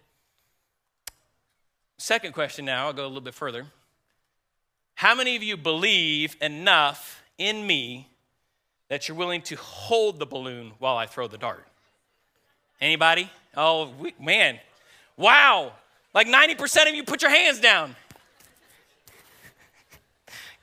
Second 1.97 2.33
question 2.33 2.65
now, 2.65 2.87
I'll 2.87 2.93
go 2.93 3.05
a 3.05 3.07
little 3.07 3.21
bit 3.21 3.35
further. 3.35 3.65
How 4.95 5.15
many 5.15 5.35
of 5.35 5.43
you 5.43 5.55
believe 5.57 6.35
enough 6.41 7.23
in 7.37 7.65
me 7.65 8.07
that 8.91 9.07
you're 9.07 9.15
willing 9.15 9.41
to 9.41 9.55
hold 9.55 10.19
the 10.19 10.25
balloon 10.25 10.73
while 10.77 10.97
I 10.97 11.05
throw 11.05 11.25
the 11.25 11.37
dart? 11.37 11.65
Anybody? 12.81 13.31
Oh, 13.55 13.89
we, 13.97 14.13
man. 14.19 14.59
Wow. 15.15 15.71
Like 16.13 16.27
90% 16.27 16.89
of 16.89 16.93
you 16.93 17.05
put 17.05 17.21
your 17.21 17.31
hands 17.31 17.61
down. 17.61 17.95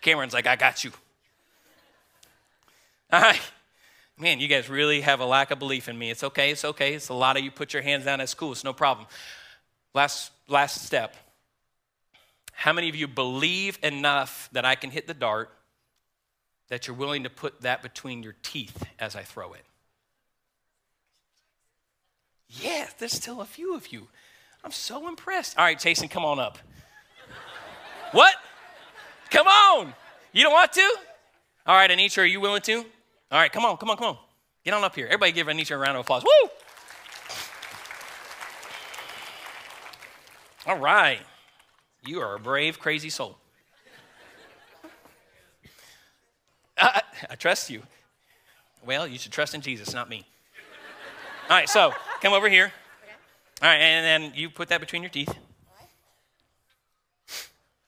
Cameron's 0.03 0.35
like, 0.35 0.47
I 0.47 0.57
got 0.57 0.85
you. 0.85 0.91
All 3.11 3.23
right. 3.23 3.41
Man, 4.19 4.41
you 4.41 4.49
guys 4.49 4.69
really 4.69 5.01
have 5.01 5.21
a 5.21 5.25
lack 5.25 5.51
of 5.51 5.59
belief 5.59 5.89
in 5.89 5.99
me. 5.99 6.11
It's 6.11 6.23
okay, 6.23 6.51
it's 6.51 6.67
okay. 6.67 6.93
It's 6.93 7.09
a 7.09 7.15
lot 7.15 7.39
of 7.39 7.45
you 7.45 7.51
put 7.51 7.73
your 7.73 7.83
hands 7.83 8.05
down 8.05 8.21
at 8.21 8.29
school. 8.29 8.53
It's 8.53 8.63
no 8.63 8.75
problem. 8.75 9.07
Last, 9.95 10.33
last 10.49 10.85
step. 10.85 11.17
How 12.53 12.75
many 12.75 12.91
of 12.91 12.95
you 12.95 13.09
believe 13.09 13.79
enough 13.83 14.51
that 14.53 14.67
I 14.67 14.75
can 14.75 14.91
hit 14.91 15.07
the 15.07 15.15
dart 15.15 15.51
that 16.69 16.87
you're 16.87 16.97
willing 16.97 17.25
to 17.25 17.31
put 17.31 17.63
that 17.63 17.83
between 17.83 18.23
your 18.23 18.35
teeth 18.43 18.85
as 18.99 19.17
I 19.17 19.23
throw 19.23 19.53
it? 19.53 19.65
Yeah, 22.49 22.89
there's 22.99 23.13
still 23.13 23.41
a 23.41 23.45
few 23.45 23.75
of 23.75 23.93
you. 23.93 24.09
I'm 24.65 24.73
so 24.73 25.09
impressed. 25.09 25.59
All 25.59 25.65
right, 25.65 25.79
Jason, 25.79 26.09
come 26.09 26.25
on 26.25 26.39
up. 26.39 26.59
what? 28.13 28.35
Come 29.31 29.47
on. 29.47 29.95
You 30.33 30.43
don't 30.43 30.53
want 30.53 30.73
to? 30.73 30.97
All 31.67 31.77
right, 31.77 31.91
Anitra, 31.91 32.23
are 32.23 32.27
you 32.27 32.41
willing 32.41 32.63
to? 32.63 32.79
All 33.31 33.39
right, 33.39 33.53
come 33.53 33.65
on, 33.65 33.77
come 33.77 33.91
on, 33.91 33.97
come 33.97 34.07
on. 34.07 34.19
Get 34.65 34.75
on 34.75 34.83
up 34.83 34.95
here. 34.95 35.07
Everybody 35.07 35.33
give 35.33 35.47
Anitra 35.47 35.73
a 35.73 35.79
round 35.79 35.97
of 35.97 36.01
applause. 36.01 36.25
Woo! 36.25 36.51
All 40.67 40.79
right. 40.79 41.21
You 42.05 42.21
are 42.21 42.35
a 42.35 42.39
brave, 42.39 42.79
crazy 42.79 43.11
soul. 43.11 43.39
I, 47.31 47.35
trust 47.35 47.71
you. 47.71 47.83
Well, 48.85 49.07
you 49.07 49.19
should 49.19 49.33
trust 49.33 49.55
in 49.55 49.61
Jesus, 49.61 49.93
not 49.95 50.09
me. 50.09 50.27
All 51.51 51.57
right, 51.57 51.69
so 51.69 51.93
come 52.21 52.33
over 52.33 52.49
here. 52.49 52.73
All 53.63 53.69
right, 53.69 53.79
and 53.79 54.05
then 54.05 54.33
you 54.35 54.51
put 54.51 54.69
that 54.69 54.81
between 54.81 55.03
your 55.03 55.11
teeth. 55.11 55.35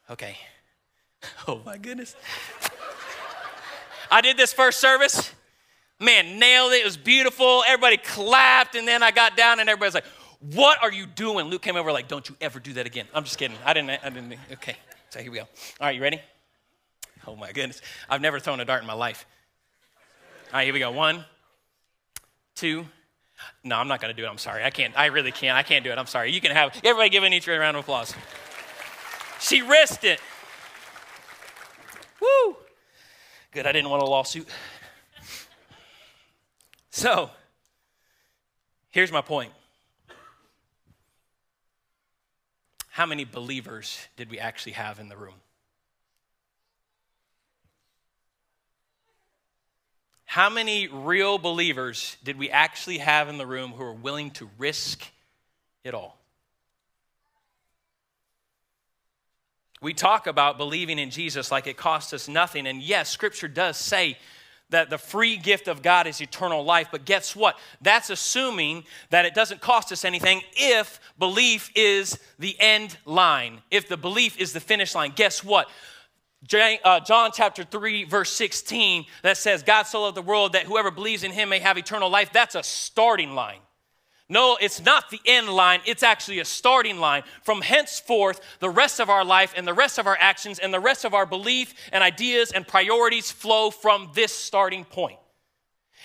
Okay. 0.08 0.36
Oh 1.46 1.60
my 1.66 1.76
goodness. 1.76 2.16
I 4.10 4.22
did 4.22 4.38
this 4.38 4.54
first 4.54 4.80
service. 4.80 5.32
Man, 5.98 6.38
nailed 6.38 6.72
it. 6.72 6.76
It 6.76 6.84
was 6.84 6.96
beautiful. 6.96 7.62
Everybody 7.66 7.98
clapped, 7.98 8.74
and 8.74 8.88
then 8.88 9.02
I 9.02 9.10
got 9.10 9.36
down, 9.36 9.60
and 9.60 9.68
everybody's 9.68 9.92
like, 9.94 10.06
"What 10.40 10.82
are 10.82 10.90
you 10.90 11.04
doing?" 11.04 11.46
Luke 11.46 11.60
came 11.60 11.76
over 11.76 11.92
like, 11.92 12.08
"Don't 12.08 12.26
you 12.26 12.36
ever 12.40 12.58
do 12.58 12.72
that 12.74 12.86
again." 12.86 13.06
I'm 13.12 13.24
just 13.24 13.36
kidding. 13.36 13.56
I 13.66 13.74
didn't. 13.74 13.90
I 14.02 14.08
didn't. 14.08 14.34
Okay. 14.52 14.76
So 15.10 15.20
here 15.20 15.30
we 15.30 15.38
go. 15.38 15.42
All 15.42 15.48
right, 15.80 15.94
you 15.94 16.00
ready? 16.00 16.20
Oh 17.26 17.36
my 17.36 17.52
goodness. 17.52 17.80
I've 18.08 18.20
never 18.20 18.40
thrown 18.40 18.60
a 18.60 18.64
dart 18.64 18.80
in 18.82 18.86
my 18.86 18.94
life. 18.94 19.26
All 20.52 20.58
right, 20.58 20.64
here 20.64 20.72
we 20.72 20.80
go. 20.80 20.90
One, 20.90 21.24
two. 22.54 22.86
No, 23.64 23.76
I'm 23.76 23.88
not 23.88 24.00
going 24.00 24.14
to 24.14 24.20
do 24.20 24.26
it. 24.26 24.28
I'm 24.28 24.38
sorry. 24.38 24.64
I 24.64 24.70
can't. 24.70 24.96
I 24.98 25.06
really 25.06 25.32
can't. 25.32 25.56
I 25.56 25.62
can't 25.62 25.84
do 25.84 25.90
it. 25.90 25.98
I'm 25.98 26.06
sorry. 26.06 26.32
You 26.32 26.40
can 26.40 26.50
have 26.50 26.78
everybody 26.84 27.08
give 27.08 27.22
Anitra 27.22 27.56
a 27.56 27.58
round 27.58 27.76
of 27.76 27.84
applause. 27.84 28.14
She 29.40 29.62
risked 29.62 30.04
it. 30.04 30.20
Woo! 32.20 32.56
Good. 33.52 33.66
I 33.66 33.72
didn't 33.72 33.90
want 33.90 34.02
a 34.02 34.06
lawsuit. 34.06 34.48
So, 36.90 37.30
here's 38.90 39.12
my 39.12 39.22
point. 39.22 39.52
How 42.90 43.06
many 43.06 43.24
believers 43.24 44.08
did 44.16 44.30
we 44.30 44.38
actually 44.38 44.72
have 44.72 44.98
in 44.98 45.08
the 45.08 45.16
room? 45.16 45.36
How 50.30 50.48
many 50.48 50.86
real 50.86 51.38
believers 51.38 52.16
did 52.22 52.38
we 52.38 52.50
actually 52.50 52.98
have 52.98 53.28
in 53.28 53.36
the 53.36 53.48
room 53.48 53.72
who 53.72 53.82
are 53.82 53.92
willing 53.92 54.30
to 54.34 54.48
risk 54.58 55.02
it 55.82 55.92
all? 55.92 56.20
We 59.82 59.92
talk 59.92 60.28
about 60.28 60.56
believing 60.56 61.00
in 61.00 61.10
Jesus 61.10 61.50
like 61.50 61.66
it 61.66 61.76
costs 61.76 62.12
us 62.12 62.28
nothing. 62.28 62.68
And 62.68 62.80
yes, 62.80 63.08
Scripture 63.08 63.48
does 63.48 63.76
say 63.76 64.18
that 64.68 64.88
the 64.88 64.98
free 64.98 65.36
gift 65.36 65.66
of 65.66 65.82
God 65.82 66.06
is 66.06 66.20
eternal 66.20 66.62
life. 66.62 66.86
But 66.92 67.04
guess 67.04 67.34
what? 67.34 67.58
That's 67.80 68.08
assuming 68.08 68.84
that 69.08 69.24
it 69.24 69.34
doesn't 69.34 69.60
cost 69.60 69.90
us 69.90 70.04
anything 70.04 70.42
if 70.52 71.00
belief 71.18 71.72
is 71.74 72.20
the 72.38 72.54
end 72.60 72.96
line, 73.04 73.62
if 73.72 73.88
the 73.88 73.96
belief 73.96 74.38
is 74.38 74.52
the 74.52 74.60
finish 74.60 74.94
line. 74.94 75.12
Guess 75.16 75.42
what? 75.42 75.68
Uh, 76.42 77.00
John 77.00 77.30
chapter 77.34 77.64
3, 77.64 78.04
verse 78.04 78.30
16, 78.30 79.04
that 79.22 79.36
says, 79.36 79.62
God 79.62 79.82
so 79.82 80.02
loved 80.02 80.16
the 80.16 80.22
world 80.22 80.54
that 80.54 80.64
whoever 80.64 80.90
believes 80.90 81.22
in 81.22 81.32
him 81.32 81.50
may 81.50 81.58
have 81.58 81.76
eternal 81.76 82.08
life. 82.08 82.32
That's 82.32 82.54
a 82.54 82.62
starting 82.62 83.34
line. 83.34 83.60
No, 84.30 84.56
it's 84.60 84.80
not 84.80 85.10
the 85.10 85.20
end 85.26 85.48
line, 85.48 85.80
it's 85.86 86.04
actually 86.04 86.38
a 86.38 86.44
starting 86.44 86.98
line. 86.98 87.24
From 87.42 87.60
henceforth, 87.60 88.40
the 88.60 88.70
rest 88.70 89.00
of 89.00 89.10
our 89.10 89.24
life 89.24 89.52
and 89.56 89.66
the 89.66 89.74
rest 89.74 89.98
of 89.98 90.06
our 90.06 90.16
actions 90.18 90.60
and 90.60 90.72
the 90.72 90.80
rest 90.80 91.04
of 91.04 91.14
our 91.14 91.26
belief 91.26 91.74
and 91.92 92.02
ideas 92.02 92.52
and 92.52 92.66
priorities 92.66 93.30
flow 93.30 93.70
from 93.70 94.12
this 94.14 94.32
starting 94.32 94.84
point. 94.84 95.18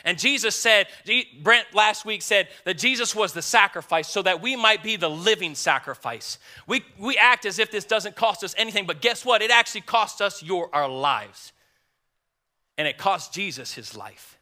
And 0.03 0.19
Jesus 0.19 0.55
said, 0.55 0.87
Brent 1.41 1.73
last 1.73 2.05
week 2.05 2.21
said 2.21 2.49
that 2.65 2.77
Jesus 2.77 3.15
was 3.15 3.33
the 3.33 3.41
sacrifice 3.41 4.07
so 4.07 4.21
that 4.21 4.41
we 4.41 4.55
might 4.55 4.83
be 4.83 4.97
the 4.97 5.09
living 5.09 5.55
sacrifice. 5.55 6.37
We, 6.67 6.83
we 6.99 7.17
act 7.17 7.45
as 7.45 7.59
if 7.59 7.71
this 7.71 7.85
doesn't 7.85 8.15
cost 8.15 8.43
us 8.43 8.53
anything, 8.57 8.85
but 8.85 9.01
guess 9.01 9.23
what? 9.23 9.41
It 9.41 9.51
actually 9.51 9.81
cost 9.81 10.21
us 10.21 10.43
your, 10.43 10.69
our 10.73 10.89
lives. 10.89 11.53
And 12.77 12.87
it 12.87 12.97
cost 12.97 13.33
Jesus 13.33 13.73
his 13.73 13.95
life. 13.95 14.37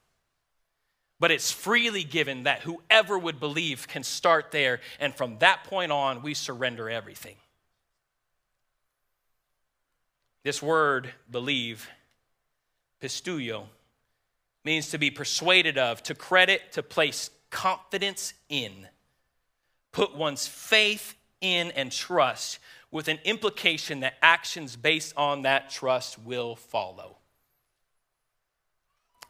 But 1.20 1.32
it's 1.32 1.52
freely 1.52 2.04
given 2.04 2.44
that 2.44 2.62
whoever 2.62 3.18
would 3.18 3.40
believe 3.40 3.88
can 3.88 4.04
start 4.04 4.52
there. 4.52 4.82
And 5.00 5.14
from 5.14 5.38
that 5.40 5.64
point 5.66 5.92
on, 5.92 6.22
we 6.22 6.34
surrender 6.34 6.90
everything. 6.90 7.36
This 10.44 10.62
word, 10.62 11.14
believe, 11.32 11.88
pisteuo, 13.02 13.68
means 14.64 14.90
to 14.92 14.98
be 14.98 15.12
persuaded 15.12 15.78
of, 15.78 16.02
to 16.04 16.16
credit, 16.16 16.72
to 16.74 16.84
place 16.84 17.30
confidence 17.50 18.34
in, 18.50 18.88
put 19.92 20.16
one's 20.16 20.48
faith 20.48 21.16
in 21.42 21.72
and 21.72 21.92
trust 21.92 22.60
with 22.92 23.08
an 23.08 23.20
implication 23.24 24.02
that 24.02 24.14
actions 24.22 24.76
based 24.76 25.14
on 25.18 25.42
that 25.42 25.70
trust 25.70 26.18
will 26.20 26.56
follow. 26.56 27.18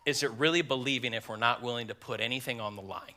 Is 0.05 0.21
it 0.21 0.31
really 0.31 0.61
believing 0.61 1.13
if 1.13 1.29
we're 1.29 1.37
not 1.37 1.61
willing 1.61 1.87
to 1.87 1.95
put 1.95 2.19
anything 2.19 2.59
on 2.59 2.75
the 2.75 2.81
line? 2.81 3.13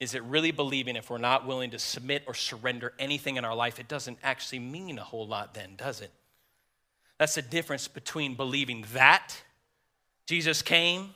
Is 0.00 0.14
it 0.14 0.22
really 0.22 0.52
believing 0.52 0.94
if 0.94 1.10
we're 1.10 1.18
not 1.18 1.44
willing 1.44 1.70
to 1.70 1.78
submit 1.78 2.22
or 2.28 2.34
surrender 2.34 2.92
anything 3.00 3.36
in 3.36 3.44
our 3.44 3.54
life? 3.54 3.80
It 3.80 3.88
doesn't 3.88 4.18
actually 4.22 4.60
mean 4.60 4.96
a 4.98 5.02
whole 5.02 5.26
lot, 5.26 5.54
then, 5.54 5.74
does 5.76 6.00
it? 6.00 6.12
That's 7.18 7.34
the 7.34 7.42
difference 7.42 7.88
between 7.88 8.36
believing 8.36 8.84
that 8.92 9.34
Jesus 10.28 10.60
came 10.60 11.14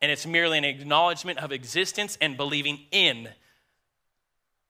and 0.00 0.10
it's 0.10 0.26
merely 0.26 0.58
an 0.58 0.64
acknowledgement 0.64 1.38
of 1.38 1.52
existence 1.52 2.18
and 2.20 2.36
believing 2.36 2.80
in 2.90 3.28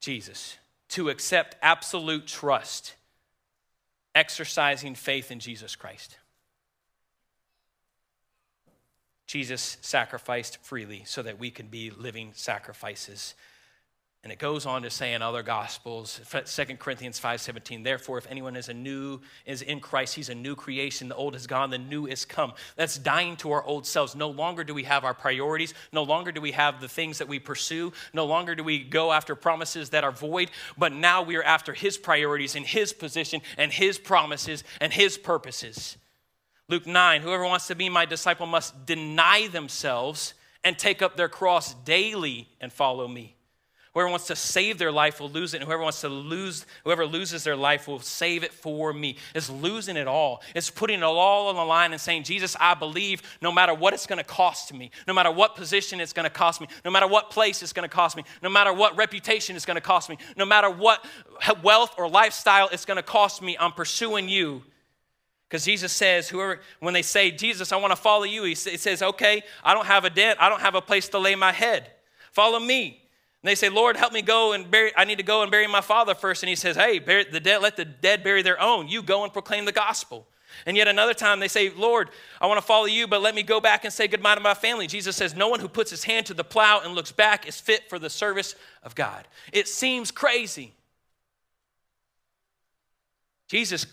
Jesus 0.00 0.58
to 0.90 1.08
accept 1.08 1.56
absolute 1.62 2.26
trust, 2.26 2.94
exercising 4.14 4.94
faith 4.94 5.30
in 5.30 5.40
Jesus 5.40 5.76
Christ. 5.76 6.18
Jesus 9.26 9.78
sacrificed 9.80 10.58
freely 10.62 11.02
so 11.06 11.22
that 11.22 11.38
we 11.38 11.50
can 11.50 11.68
be 11.68 11.88
living 11.88 12.32
sacrifices. 12.34 13.34
And 14.22 14.32
it 14.32 14.40
goes 14.40 14.66
on 14.66 14.82
to 14.82 14.90
say 14.90 15.14
in 15.14 15.22
other 15.22 15.44
gospels, 15.44 16.20
2 16.46 16.78
Corinthians 16.80 17.20
5:17, 17.20 17.84
therefore 17.84 18.18
if 18.18 18.26
anyone 18.28 18.56
is 18.56 18.68
a 18.68 18.74
new 18.74 19.20
is 19.44 19.62
in 19.62 19.78
Christ, 19.78 20.16
he's 20.16 20.30
a 20.30 20.34
new 20.34 20.56
creation. 20.56 21.08
The 21.08 21.14
old 21.14 21.36
is 21.36 21.46
gone, 21.46 21.70
the 21.70 21.78
new 21.78 22.06
is 22.06 22.24
come. 22.24 22.52
That's 22.74 22.98
dying 22.98 23.36
to 23.36 23.52
our 23.52 23.62
old 23.62 23.86
selves. 23.86 24.16
No 24.16 24.28
longer 24.28 24.64
do 24.64 24.74
we 24.74 24.82
have 24.82 25.04
our 25.04 25.14
priorities, 25.14 25.74
no 25.92 26.02
longer 26.02 26.32
do 26.32 26.40
we 26.40 26.50
have 26.52 26.80
the 26.80 26.88
things 26.88 27.18
that 27.18 27.28
we 27.28 27.38
pursue, 27.38 27.92
no 28.12 28.26
longer 28.26 28.56
do 28.56 28.64
we 28.64 28.80
go 28.80 29.12
after 29.12 29.36
promises 29.36 29.90
that 29.90 30.02
are 30.02 30.10
void, 30.10 30.50
but 30.76 30.92
now 30.92 31.22
we 31.22 31.36
are 31.36 31.44
after 31.44 31.72
his 31.72 31.96
priorities 31.96 32.56
and 32.56 32.66
his 32.66 32.92
position 32.92 33.40
and 33.56 33.72
his 33.72 33.96
promises 33.96 34.64
and 34.80 34.92
his 34.92 35.16
purposes. 35.16 35.98
Luke 36.68 36.86
9, 36.86 37.22
whoever 37.22 37.44
wants 37.44 37.68
to 37.68 37.76
be 37.76 37.88
my 37.88 38.04
disciple 38.04 38.46
must 38.46 38.86
deny 38.86 39.46
themselves 39.46 40.34
and 40.64 40.76
take 40.76 41.00
up 41.00 41.16
their 41.16 41.28
cross 41.28 41.74
daily 41.74 42.48
and 42.60 42.72
follow 42.72 43.06
me. 43.06 43.35
Whoever 43.96 44.10
wants 44.10 44.26
to 44.26 44.36
save 44.36 44.76
their 44.76 44.92
life 44.92 45.20
will 45.20 45.30
lose 45.30 45.54
it, 45.54 45.62
and 45.62 45.64
whoever 45.64 45.82
wants 45.82 46.02
to 46.02 46.10
lose, 46.10 46.66
whoever 46.84 47.06
loses 47.06 47.44
their 47.44 47.56
life 47.56 47.88
will 47.88 47.98
save 47.98 48.44
it 48.44 48.52
for 48.52 48.92
me. 48.92 49.16
It's 49.34 49.48
losing 49.48 49.96
it 49.96 50.06
all. 50.06 50.42
It's 50.54 50.68
putting 50.68 50.98
it 50.98 51.02
all 51.02 51.48
on 51.48 51.54
the 51.54 51.64
line 51.64 51.92
and 51.92 52.00
saying, 52.00 52.24
Jesus, 52.24 52.54
I 52.60 52.74
believe 52.74 53.22
no 53.40 53.50
matter 53.50 53.72
what 53.72 53.94
it's 53.94 54.06
going 54.06 54.18
to 54.18 54.22
cost 54.22 54.74
me, 54.74 54.90
no 55.08 55.14
matter 55.14 55.30
what 55.30 55.56
position 55.56 55.98
it's 55.98 56.12
going 56.12 56.24
to 56.24 56.30
cost 56.30 56.60
me, 56.60 56.66
no 56.84 56.90
matter 56.90 57.06
what 57.06 57.30
place 57.30 57.62
it's 57.62 57.72
going 57.72 57.88
to 57.88 57.94
cost 57.94 58.18
me, 58.18 58.24
no 58.42 58.50
matter 58.50 58.70
what 58.70 58.98
reputation 58.98 59.56
it's 59.56 59.64
going 59.64 59.76
to 59.76 59.80
cost 59.80 60.10
me, 60.10 60.18
no 60.36 60.44
matter 60.44 60.68
what 60.68 61.02
wealth 61.62 61.94
or 61.96 62.06
lifestyle 62.06 62.68
it's 62.72 62.84
going 62.84 62.98
to 62.98 63.02
cost 63.02 63.40
me, 63.40 63.56
I'm 63.58 63.72
pursuing 63.72 64.28
you 64.28 64.62
because 65.48 65.64
Jesus 65.64 65.90
says, 65.90 66.28
whoever, 66.28 66.60
when 66.80 66.92
they 66.92 67.00
say, 67.00 67.30
Jesus, 67.30 67.72
I 67.72 67.76
want 67.76 67.92
to 67.92 67.96
follow 67.96 68.24
you, 68.24 68.44
he 68.44 68.54
says, 68.56 69.00
okay, 69.00 69.42
I 69.64 69.72
don't 69.72 69.86
have 69.86 70.04
a 70.04 70.10
debt. 70.10 70.36
I 70.38 70.50
don't 70.50 70.60
have 70.60 70.74
a 70.74 70.82
place 70.82 71.08
to 71.08 71.18
lay 71.18 71.34
my 71.34 71.52
head. 71.52 71.90
Follow 72.32 72.60
me. 72.60 73.04
And 73.42 73.48
they 73.50 73.54
say, 73.54 73.68
Lord, 73.68 73.96
help 73.96 74.12
me 74.12 74.22
go 74.22 74.52
and 74.52 74.70
bury, 74.70 74.92
I 74.96 75.04
need 75.04 75.18
to 75.18 75.24
go 75.24 75.42
and 75.42 75.50
bury 75.50 75.66
my 75.66 75.80
father 75.80 76.14
first. 76.14 76.42
And 76.42 76.50
he 76.50 76.56
says, 76.56 76.76
hey, 76.76 76.98
bury 76.98 77.24
the 77.24 77.40
dead, 77.40 77.62
let 77.62 77.76
the 77.76 77.84
dead 77.84 78.24
bury 78.24 78.42
their 78.42 78.60
own. 78.60 78.88
You 78.88 79.02
go 79.02 79.24
and 79.24 79.32
proclaim 79.32 79.64
the 79.64 79.72
gospel. 79.72 80.26
And 80.64 80.76
yet 80.76 80.88
another 80.88 81.12
time 81.12 81.38
they 81.38 81.48
say, 81.48 81.70
Lord, 81.70 82.10
I 82.40 82.46
want 82.46 82.58
to 82.58 82.66
follow 82.66 82.86
you, 82.86 83.06
but 83.06 83.20
let 83.20 83.34
me 83.34 83.42
go 83.42 83.60
back 83.60 83.84
and 83.84 83.92
say 83.92 84.08
goodbye 84.08 84.36
to 84.36 84.40
my 84.40 84.54
family. 84.54 84.86
Jesus 84.86 85.14
says, 85.14 85.36
No 85.36 85.48
one 85.48 85.60
who 85.60 85.68
puts 85.68 85.90
his 85.90 86.04
hand 86.04 86.26
to 86.26 86.34
the 86.34 86.44
plow 86.44 86.80
and 86.82 86.94
looks 86.94 87.12
back 87.12 87.46
is 87.46 87.60
fit 87.60 87.90
for 87.90 87.98
the 87.98 88.08
service 88.08 88.54
of 88.82 88.94
God. 88.94 89.28
It 89.52 89.68
seems 89.68 90.10
crazy. 90.10 90.72
Jesus 93.48 93.86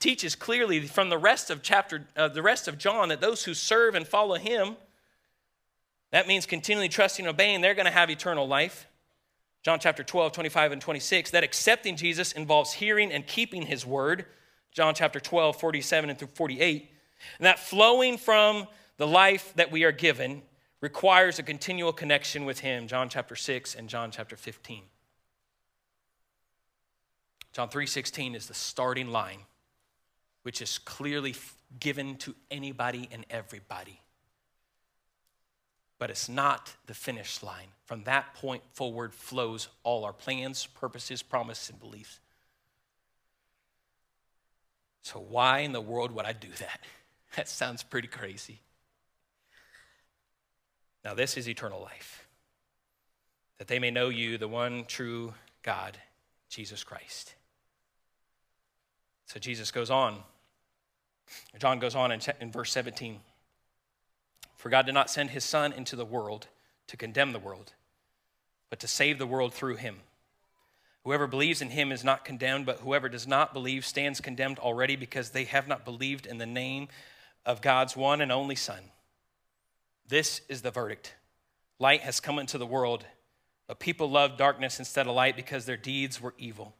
teaches, 0.00 0.34
clearly 0.34 0.80
from 0.80 1.08
the 1.08 1.16
rest 1.16 1.50
of 1.50 1.62
chapter, 1.62 2.06
uh, 2.14 2.28
the 2.28 2.42
rest 2.42 2.68
of 2.68 2.76
John, 2.76 3.08
that 3.08 3.22
those 3.22 3.44
who 3.44 3.54
serve 3.54 3.94
and 3.94 4.06
follow 4.06 4.34
him, 4.34 4.76
that 6.12 6.28
means 6.28 6.46
continually 6.46 6.88
trusting 6.88 7.26
and 7.26 7.34
obeying, 7.34 7.60
they're 7.60 7.74
going 7.74 7.86
to 7.86 7.92
have 7.92 8.10
eternal 8.10 8.46
life. 8.46 8.86
John 9.62 9.78
chapter 9.80 10.04
12, 10.04 10.32
25, 10.32 10.72
and 10.72 10.80
26. 10.80 11.30
That 11.30 11.42
accepting 11.42 11.96
Jesus 11.96 12.32
involves 12.32 12.72
hearing 12.72 13.10
and 13.10 13.26
keeping 13.26 13.62
his 13.62 13.84
word. 13.84 14.26
John 14.72 14.94
chapter 14.94 15.20
12, 15.20 15.56
47 15.56 16.10
and 16.10 16.18
through 16.18 16.28
48. 16.28 16.90
And 17.38 17.46
that 17.46 17.58
flowing 17.58 18.18
from 18.18 18.68
the 18.98 19.06
life 19.06 19.52
that 19.56 19.72
we 19.72 19.84
are 19.84 19.92
given 19.92 20.42
requires 20.80 21.38
a 21.38 21.42
continual 21.42 21.92
connection 21.92 22.44
with 22.44 22.60
him. 22.60 22.88
John 22.88 23.08
chapter 23.08 23.36
6 23.36 23.74
and 23.74 23.88
John 23.88 24.10
chapter 24.10 24.36
15. 24.36 24.82
John 27.52 27.68
3:16 27.68 28.34
is 28.34 28.48
the 28.48 28.54
starting 28.54 29.08
line, 29.08 29.46
which 30.42 30.60
is 30.60 30.78
clearly 30.78 31.34
given 31.78 32.16
to 32.18 32.34
anybody 32.50 33.08
and 33.12 33.24
everybody. 33.30 34.01
But 36.02 36.10
it's 36.10 36.28
not 36.28 36.74
the 36.86 36.94
finish 36.94 37.44
line. 37.44 37.68
From 37.84 38.02
that 38.02 38.34
point 38.34 38.64
forward 38.72 39.14
flows 39.14 39.68
all 39.84 40.04
our 40.04 40.12
plans, 40.12 40.66
purposes, 40.66 41.22
promises, 41.22 41.70
and 41.70 41.78
beliefs. 41.78 42.18
So, 45.02 45.20
why 45.20 45.60
in 45.60 45.70
the 45.70 45.80
world 45.80 46.10
would 46.10 46.24
I 46.24 46.32
do 46.32 46.48
that? 46.58 46.80
That 47.36 47.48
sounds 47.48 47.84
pretty 47.84 48.08
crazy. 48.08 48.58
Now, 51.04 51.14
this 51.14 51.36
is 51.36 51.48
eternal 51.48 51.80
life 51.80 52.26
that 53.58 53.68
they 53.68 53.78
may 53.78 53.92
know 53.92 54.08
you, 54.08 54.38
the 54.38 54.48
one 54.48 54.84
true 54.86 55.34
God, 55.62 55.98
Jesus 56.48 56.82
Christ. 56.82 57.36
So 59.26 59.38
Jesus 59.38 59.70
goes 59.70 59.88
on. 59.88 60.18
John 61.60 61.78
goes 61.78 61.94
on 61.94 62.10
in, 62.10 62.50
verse 62.50 62.72
17. 62.72 63.20
For 64.62 64.68
God 64.68 64.86
did 64.86 64.94
not 64.94 65.10
send 65.10 65.30
his 65.30 65.42
Son 65.42 65.72
into 65.72 65.96
the 65.96 66.04
world 66.04 66.46
to 66.86 66.96
condemn 66.96 67.32
the 67.32 67.40
world, 67.40 67.72
but 68.70 68.78
to 68.78 68.86
save 68.86 69.18
the 69.18 69.26
world 69.26 69.52
through 69.52 69.74
him. 69.74 69.96
Whoever 71.02 71.26
believes 71.26 71.60
in 71.60 71.70
him 71.70 71.90
is 71.90 72.04
not 72.04 72.24
condemned, 72.24 72.64
but 72.64 72.78
whoever 72.78 73.08
does 73.08 73.26
not 73.26 73.52
believe 73.52 73.84
stands 73.84 74.20
condemned 74.20 74.60
already 74.60 74.94
because 74.94 75.30
they 75.30 75.46
have 75.46 75.66
not 75.66 75.84
believed 75.84 76.26
in 76.26 76.38
the 76.38 76.46
name 76.46 76.86
of 77.44 77.60
God's 77.60 77.96
one 77.96 78.20
and 78.20 78.30
only 78.30 78.54
Son. 78.54 78.78
This 80.06 80.42
is 80.48 80.62
the 80.62 80.70
verdict 80.70 81.16
light 81.80 82.02
has 82.02 82.20
come 82.20 82.38
into 82.38 82.56
the 82.56 82.64
world, 82.64 83.04
but 83.66 83.80
people 83.80 84.08
love 84.08 84.36
darkness 84.36 84.78
instead 84.78 85.08
of 85.08 85.16
light 85.16 85.34
because 85.34 85.66
their 85.66 85.76
deeds 85.76 86.20
were 86.20 86.34
evil. 86.38 86.76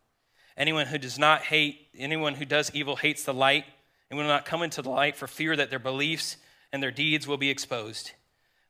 Anyone 0.57 0.87
who 0.87 0.99
does 0.99 1.19
not 1.19 1.43
hate, 1.43 1.89
anyone 1.99 2.35
who 2.35 2.45
does 2.45 2.71
evil 2.73 2.95
hates 2.95 3.25
the 3.25 3.35
light 3.35 3.65
and 4.09 4.17
will 4.17 4.29
not 4.29 4.45
come 4.45 4.63
into 4.63 4.83
the 4.83 4.91
light 4.91 5.17
for 5.17 5.27
fear 5.27 5.57
that 5.57 5.69
their 5.69 5.81
beliefs 5.81 6.37
and 6.73 6.83
their 6.83 6.91
deeds 6.91 7.27
will 7.27 7.37
be 7.37 7.51
exposed. 7.51 8.13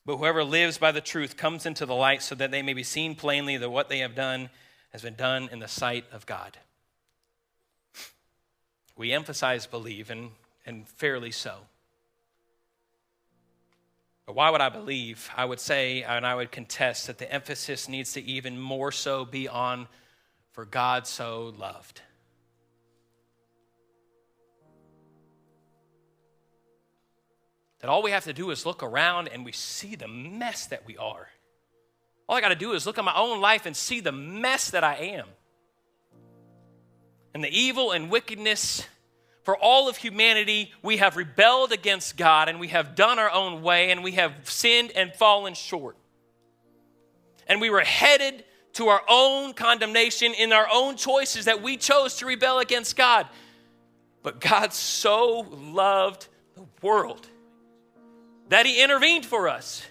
But 0.05 0.17
whoever 0.17 0.43
lives 0.43 0.79
by 0.79 0.91
the 0.91 1.01
truth 1.01 1.37
comes 1.37 1.65
into 1.65 1.87
the 1.87 1.95
light 1.95 2.23
so 2.23 2.35
that 2.35 2.51
they 2.51 2.62
may 2.62 2.75
be 2.75 2.83
seen 2.83 3.15
plainly 3.15 3.57
that 3.57 3.71
what 3.71 3.88
they 3.88 4.01
have 4.01 4.15
done 4.15 4.51
has 4.91 5.03
been 5.03 5.15
done 5.15 5.49
in 5.53 5.61
the 5.61 5.69
sight 5.69 6.05
of 6.12 6.27
God. 6.27 6.59
We 8.97 9.12
emphasize 9.12 9.67
believe, 9.67 10.11
and, 10.11 10.31
and 10.67 10.88
fairly 10.88 11.31
so. 11.31 11.55
But 14.27 14.35
why 14.35 14.51
would 14.51 14.61
I 14.61 14.69
believe? 14.69 15.31
I 15.37 15.45
would 15.45 15.61
say, 15.61 16.03
and 16.03 16.27
I 16.27 16.35
would 16.35 16.53
contest, 16.53 17.07
that 17.07 17.19
the 17.19 17.33
emphasis 17.33 17.88
needs 17.88 18.12
to 18.12 18.23
even 18.23 18.61
more 18.61 18.93
so 18.93 19.25
be 19.25 19.49
on 19.49 19.88
for 20.53 20.65
God 20.65 21.07
so 21.07 21.55
loved. 21.59 22.03
That 27.83 27.90
all 27.90 28.01
we 28.01 28.12
have 28.12 28.25
to 28.25 28.33
do 28.33 28.51
is 28.51 28.64
look 28.64 28.83
around 28.83 29.29
and 29.29 29.45
we 29.45 29.51
see 29.51 29.97
the 29.97 30.07
mess 30.07 30.66
that 30.66 30.87
we 30.87 30.97
are. 30.97 31.29
All 32.29 32.37
I 32.37 32.40
got 32.40 32.51
to 32.51 32.55
do 32.55 32.73
is 32.73 32.87
look 32.87 32.97
at 32.97 33.05
my 33.05 33.14
own 33.14 33.40
life 33.40 33.66
and 33.66 33.77
see 33.77 33.99
the 33.99 34.12
mess 34.12 34.71
that 34.71 34.85
I 34.85 34.95
am. 34.95 35.27
And 37.35 37.42
the 37.42 37.51
evil 37.51 37.90
and 37.90 38.09
wickedness 38.09 38.87
for 39.42 39.57
all 39.57 39.88
of 39.88 39.97
humanity, 39.97 40.71
we 40.81 40.99
have 40.99 41.16
rebelled 41.16 41.73
against 41.73 42.16
God 42.16 42.49
and 42.49 42.61
we 42.61 42.68
have 42.68 42.95
done 42.95 43.18
our 43.18 43.31
own 43.31 43.62
way 43.62 43.90
and 43.90 44.05
we 44.05 44.12
have 44.12 44.33
sinned 44.45 44.92
and 44.92 45.12
fallen 45.12 45.55
short. 45.55 45.97
And 47.49 47.61
we 47.61 47.68
were 47.68 47.81
headed 47.81 48.45
to 48.75 48.88
our 48.88 49.03
own 49.09 49.55
condemnation 49.55 50.35
in 50.35 50.53
our 50.53 50.68
own 50.73 50.97
choices 50.97 51.47
that 51.47 51.62
we 51.62 51.77
chose 51.77 52.18
to 52.18 52.27
rebel 52.27 52.61
against 52.61 52.97
God. 52.97 53.27
But 54.23 54.38
God 54.40 54.73
so 54.73 55.49
loved 55.51 56.29
the 56.55 56.64
world 56.81 57.29
that 58.53 58.67
He 58.67 58.83
intervened 58.83 59.25
for 59.25 59.49
us. 59.49 59.83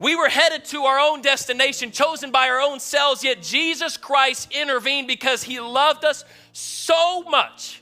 We 0.00 0.16
were 0.16 0.28
headed 0.28 0.64
to 0.66 0.82
our 0.82 0.98
own 0.98 1.22
destination, 1.22 1.92
chosen 1.92 2.32
by 2.32 2.48
our 2.48 2.60
own 2.60 2.80
selves, 2.80 3.22
yet 3.22 3.40
Jesus 3.40 3.96
Christ 3.96 4.50
intervened 4.50 5.06
because 5.06 5.44
He 5.44 5.60
loved 5.60 6.04
us 6.04 6.24
so 6.52 7.22
much. 7.22 7.80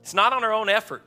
It's 0.00 0.12
not 0.12 0.32
on 0.32 0.42
our 0.42 0.52
own 0.52 0.68
effort. 0.68 1.04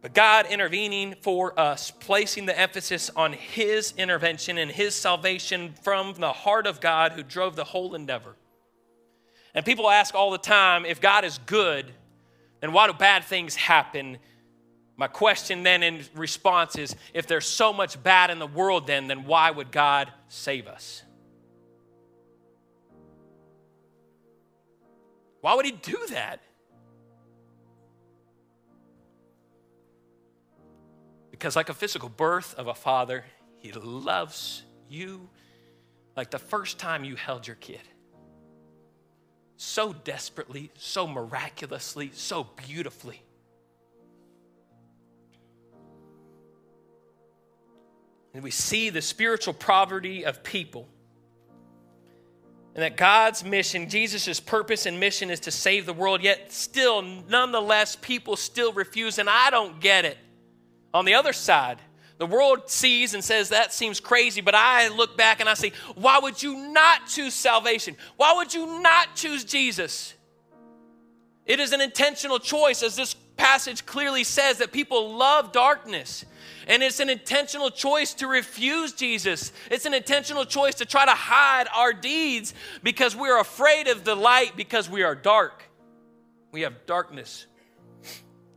But 0.00 0.14
God 0.14 0.46
intervening 0.46 1.16
for 1.20 1.60
us, 1.60 1.90
placing 1.90 2.46
the 2.46 2.58
emphasis 2.58 3.10
on 3.14 3.34
His 3.34 3.92
intervention 3.98 4.56
and 4.56 4.70
His 4.70 4.94
salvation 4.94 5.74
from 5.82 6.14
the 6.14 6.32
heart 6.32 6.66
of 6.66 6.80
God 6.80 7.12
who 7.12 7.22
drove 7.22 7.56
the 7.56 7.64
whole 7.64 7.94
endeavor. 7.94 8.36
And 9.56 9.64
people 9.64 9.88
ask 9.88 10.14
all 10.14 10.30
the 10.30 10.38
time 10.38 10.84
if 10.84 11.00
God 11.00 11.24
is 11.24 11.38
good, 11.46 11.90
then 12.60 12.72
why 12.72 12.86
do 12.86 12.92
bad 12.92 13.24
things 13.24 13.56
happen? 13.56 14.18
My 14.98 15.08
question 15.08 15.62
then 15.62 15.82
in 15.82 16.04
response 16.14 16.76
is 16.76 16.94
if 17.14 17.26
there's 17.26 17.46
so 17.46 17.72
much 17.72 18.00
bad 18.02 18.30
in 18.30 18.38
the 18.38 18.46
world, 18.46 18.86
then, 18.86 19.08
then 19.08 19.24
why 19.24 19.50
would 19.50 19.72
God 19.72 20.12
save 20.28 20.66
us? 20.66 21.02
Why 25.40 25.54
would 25.54 25.64
He 25.64 25.72
do 25.72 25.98
that? 26.10 26.40
Because, 31.30 31.56
like 31.56 31.70
a 31.70 31.74
physical 31.74 32.10
birth 32.10 32.54
of 32.56 32.66
a 32.66 32.74
father, 32.74 33.24
He 33.58 33.72
loves 33.72 34.64
you 34.88 35.30
like 36.14 36.30
the 36.30 36.38
first 36.38 36.78
time 36.78 37.04
you 37.04 37.16
held 37.16 37.46
your 37.46 37.56
kid. 37.56 37.80
So 39.56 39.92
desperately, 39.92 40.70
so 40.76 41.06
miraculously, 41.06 42.10
so 42.12 42.44
beautifully. 42.66 43.22
And 48.34 48.42
we 48.42 48.50
see 48.50 48.90
the 48.90 49.00
spiritual 49.00 49.54
poverty 49.54 50.26
of 50.26 50.42
people. 50.42 50.86
And 52.74 52.82
that 52.82 52.98
God's 52.98 53.42
mission, 53.42 53.88
Jesus' 53.88 54.38
purpose 54.38 54.84
and 54.84 55.00
mission 55.00 55.30
is 55.30 55.40
to 55.40 55.50
save 55.50 55.86
the 55.86 55.94
world, 55.94 56.22
yet 56.22 56.52
still, 56.52 57.00
nonetheless, 57.00 57.96
people 57.96 58.36
still 58.36 58.74
refuse, 58.74 59.18
and 59.18 59.30
I 59.30 59.48
don't 59.48 59.80
get 59.80 60.04
it. 60.04 60.18
On 60.92 61.06
the 61.06 61.14
other 61.14 61.32
side, 61.32 61.78
the 62.18 62.26
world 62.26 62.70
sees 62.70 63.12
and 63.14 63.22
says 63.22 63.50
that 63.50 63.72
seems 63.72 64.00
crazy, 64.00 64.40
but 64.40 64.54
I 64.54 64.88
look 64.88 65.16
back 65.16 65.40
and 65.40 65.48
I 65.48 65.54
say, 65.54 65.72
why 65.94 66.18
would 66.18 66.42
you 66.42 66.72
not 66.72 67.06
choose 67.06 67.34
salvation? 67.34 67.96
Why 68.16 68.34
would 68.34 68.54
you 68.54 68.80
not 68.80 69.14
choose 69.14 69.44
Jesus? 69.44 70.14
It 71.44 71.60
is 71.60 71.72
an 71.72 71.80
intentional 71.80 72.38
choice, 72.38 72.82
as 72.82 72.96
this 72.96 73.14
passage 73.36 73.84
clearly 73.86 74.24
says, 74.24 74.58
that 74.58 74.72
people 74.72 75.16
love 75.16 75.52
darkness. 75.52 76.24
And 76.66 76.82
it's 76.82 76.98
an 76.98 77.10
intentional 77.10 77.70
choice 77.70 78.14
to 78.14 78.26
refuse 78.26 78.92
Jesus. 78.92 79.52
It's 79.70 79.86
an 79.86 79.94
intentional 79.94 80.44
choice 80.44 80.76
to 80.76 80.86
try 80.86 81.04
to 81.04 81.12
hide 81.12 81.68
our 81.72 81.92
deeds 81.92 82.54
because 82.82 83.14
we're 83.14 83.38
afraid 83.38 83.86
of 83.86 84.04
the 84.04 84.16
light 84.16 84.56
because 84.56 84.90
we 84.90 85.02
are 85.04 85.14
dark. 85.14 85.62
We 86.50 86.62
have 86.62 86.86
darkness. 86.86 87.46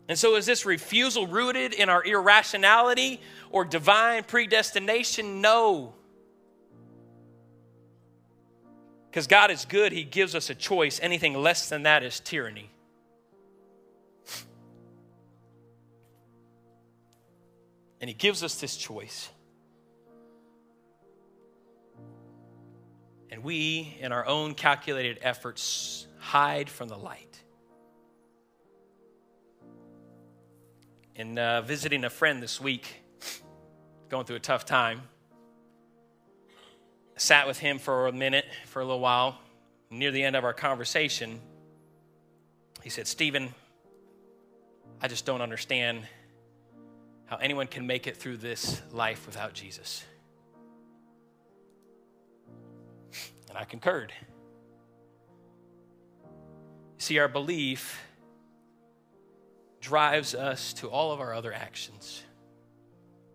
And 0.10 0.18
so, 0.18 0.36
is 0.36 0.48
this 0.48 0.66
refusal 0.66 1.28
rooted 1.28 1.72
in 1.72 1.88
our 1.88 2.04
irrationality 2.04 3.22
or 3.52 3.64
divine 3.64 4.24
predestination? 4.24 5.40
No. 5.40 5.94
Because 9.10 9.28
God 9.28 9.52
is 9.52 9.66
good, 9.66 9.92
He 9.92 10.04
gives 10.04 10.34
us 10.34 10.50
a 10.50 10.56
choice. 10.56 11.00
Anything 11.00 11.36
less 11.36 11.70
than 11.70 11.84
that 11.84 12.02
is 12.02 12.20
tyranny. 12.20 12.72
And 18.02 18.10
He 18.10 18.16
gives 18.16 18.44
us 18.44 18.60
this 18.60 18.78
choice. 18.78 19.30
And 23.30 23.44
we, 23.44 23.96
in 24.00 24.12
our 24.12 24.26
own 24.26 24.56
calculated 24.56 25.20
efforts, 25.22 26.08
hide 26.18 26.68
from 26.68 26.90
the 26.90 26.98
light. 26.98 27.29
In 31.20 31.38
uh, 31.38 31.62
visiting 31.64 32.06
a 32.06 32.10
friend 32.10 32.42
this 32.42 32.62
week, 32.62 33.04
going 34.08 34.26
through 34.26 34.38
a 34.38 34.40
tough 34.40 34.64
time, 34.64 35.02
I 37.14 37.20
sat 37.20 37.46
with 37.46 37.60
him 37.60 37.78
for 37.78 38.08
a 38.08 38.14
minute, 38.14 38.46
for 38.68 38.82
a 38.82 38.86
little 38.86 39.02
while. 39.02 39.38
Near 39.90 40.12
the 40.12 40.24
end 40.24 40.38
of 40.38 40.46
our 40.46 40.54
conversation, 40.54 41.42
he 42.84 42.90
said, 42.90 43.06
Stephen, 43.06 43.54
I 45.02 45.10
just 45.10 45.26
don't 45.26 45.42
understand 45.42 46.04
how 47.26 47.36
anyone 47.36 47.68
can 47.68 47.86
make 47.86 48.08
it 48.08 48.16
through 48.16 48.38
this 48.38 48.82
life 48.94 49.26
without 49.26 49.52
Jesus. 49.52 50.06
And 53.50 53.58
I 53.58 53.66
concurred. 53.66 54.14
See, 56.98 57.20
our 57.20 57.28
belief 57.28 58.09
drives 59.82 60.36
us 60.36 60.74
to 60.74 60.88
all 60.88 61.12
of 61.12 61.20
our 61.20 61.34
other 61.34 61.54
actions, 61.54 62.24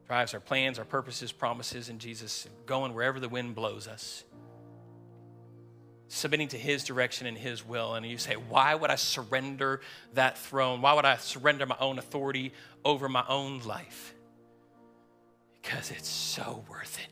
drives 0.06 0.34
our 0.34 0.40
plans, 0.40 0.78
our 0.78 0.84
purposes, 0.84 1.32
promises 1.32 1.88
in 1.88 1.98
Jesus, 1.98 2.48
going 2.66 2.94
wherever 2.94 3.20
the 3.20 3.28
wind 3.28 3.54
blows 3.54 3.86
us 3.88 4.24
submitting 6.14 6.48
to 6.48 6.58
His 6.58 6.84
direction 6.84 7.26
and 7.26 7.36
His 7.36 7.66
will. 7.66 7.94
And 7.94 8.06
you 8.06 8.18
say, 8.18 8.34
Why 8.34 8.74
would 8.74 8.90
I 8.90 8.94
surrender 8.94 9.80
that 10.14 10.38
throne? 10.38 10.80
Why 10.80 10.92
would 10.94 11.04
I 11.04 11.16
surrender 11.16 11.66
my 11.66 11.76
own 11.80 11.98
authority 11.98 12.52
over 12.84 13.08
my 13.08 13.24
own 13.28 13.60
life? 13.60 14.14
Because 15.60 15.90
it's 15.90 16.08
so 16.08 16.64
worth 16.68 16.98
it. 16.98 17.08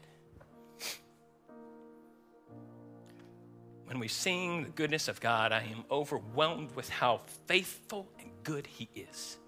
When 3.87 3.99
we 3.99 4.09
sing 4.09 4.62
the 4.62 4.71
goodness 4.71 5.09
of 5.09 5.21
God, 5.21 5.53
I 5.53 5.62
am 5.71 5.85
overwhelmed 5.90 6.75
with 6.75 6.88
how 6.88 7.21
faithful 7.47 8.09
and 8.21 8.22
good 8.42 8.66
He 8.66 8.88
is. 8.94 9.38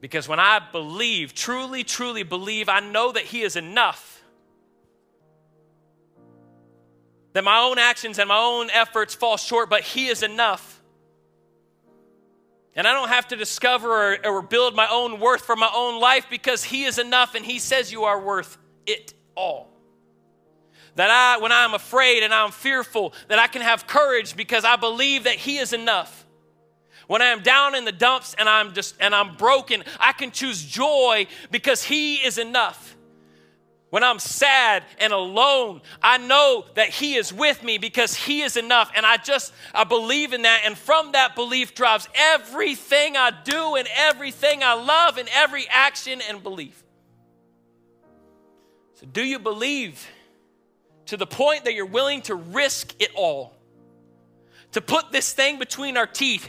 Because 0.00 0.28
when 0.28 0.38
I 0.38 0.60
believe, 0.72 1.34
truly, 1.34 1.82
truly 1.84 2.22
believe, 2.22 2.68
I 2.68 2.80
know 2.80 3.12
that 3.12 3.24
He 3.24 3.42
is 3.42 3.56
enough 3.56 4.16
that 7.36 7.44
my 7.44 7.58
own 7.58 7.78
actions 7.78 8.18
and 8.18 8.30
my 8.30 8.38
own 8.38 8.70
efforts 8.70 9.14
fall 9.14 9.36
short, 9.36 9.68
but 9.68 9.82
He 9.82 10.06
is 10.06 10.22
enough. 10.22 10.82
And 12.74 12.88
I 12.88 12.94
don't 12.94 13.10
have 13.10 13.28
to 13.28 13.36
discover 13.36 14.14
or, 14.14 14.26
or, 14.26 14.40
build 14.40 14.74
my 14.74 14.88
own 14.90 15.20
worth 15.20 15.42
for 15.42 15.54
my 15.54 15.70
own 15.74 16.00
life 16.00 16.28
because 16.30 16.64
He 16.64 16.84
is 16.84 16.98
enough 16.98 17.34
and 17.34 17.44
He 17.44 17.58
says 17.58 17.92
you 17.92 18.04
are 18.04 18.18
worth 18.18 18.56
it 18.86 19.12
all. 19.34 19.68
That 20.94 21.10
I, 21.10 21.42
when 21.42 21.52
I'm 21.52 21.74
afraid 21.74 22.22
and 22.22 22.32
I'm 22.32 22.52
fearful, 22.52 23.12
that 23.28 23.38
I 23.38 23.48
can 23.48 23.60
have 23.60 23.86
courage 23.86 24.34
because 24.34 24.64
I 24.64 24.76
believe 24.76 25.24
that 25.24 25.34
He 25.34 25.58
is 25.58 25.74
enough. 25.74 26.25
When 27.06 27.22
I 27.22 27.26
am 27.26 27.42
down 27.42 27.74
in 27.74 27.84
the 27.84 27.92
dumps 27.92 28.34
and 28.38 28.48
I'm 28.48 28.74
just 28.74 28.96
and 29.00 29.14
I'm 29.14 29.36
broken, 29.36 29.84
I 30.00 30.12
can 30.12 30.30
choose 30.30 30.64
joy 30.64 31.26
because 31.50 31.82
He 31.82 32.16
is 32.16 32.38
enough. 32.38 32.96
When 33.90 34.02
I'm 34.02 34.18
sad 34.18 34.82
and 34.98 35.12
alone, 35.12 35.80
I 36.02 36.18
know 36.18 36.66
that 36.74 36.88
He 36.90 37.14
is 37.14 37.32
with 37.32 37.62
me 37.62 37.78
because 37.78 38.14
He 38.14 38.42
is 38.42 38.56
enough. 38.56 38.90
And 38.96 39.06
I 39.06 39.16
just, 39.16 39.52
I 39.72 39.84
believe 39.84 40.32
in 40.32 40.42
that. 40.42 40.62
And 40.64 40.76
from 40.76 41.12
that 41.12 41.36
belief 41.36 41.74
drives 41.74 42.08
everything 42.14 43.16
I 43.16 43.30
do 43.44 43.76
and 43.76 43.86
everything 43.94 44.62
I 44.64 44.74
love 44.74 45.18
and 45.18 45.28
every 45.32 45.66
action 45.70 46.20
and 46.28 46.42
belief. 46.42 46.82
So, 48.94 49.06
do 49.06 49.22
you 49.22 49.38
believe 49.38 50.04
to 51.06 51.16
the 51.16 51.26
point 51.26 51.64
that 51.64 51.74
you're 51.74 51.86
willing 51.86 52.22
to 52.22 52.34
risk 52.34 52.94
it 52.98 53.10
all? 53.14 53.54
To 54.72 54.80
put 54.80 55.12
this 55.12 55.32
thing 55.32 55.58
between 55.58 55.96
our 55.96 56.06
teeth? 56.06 56.48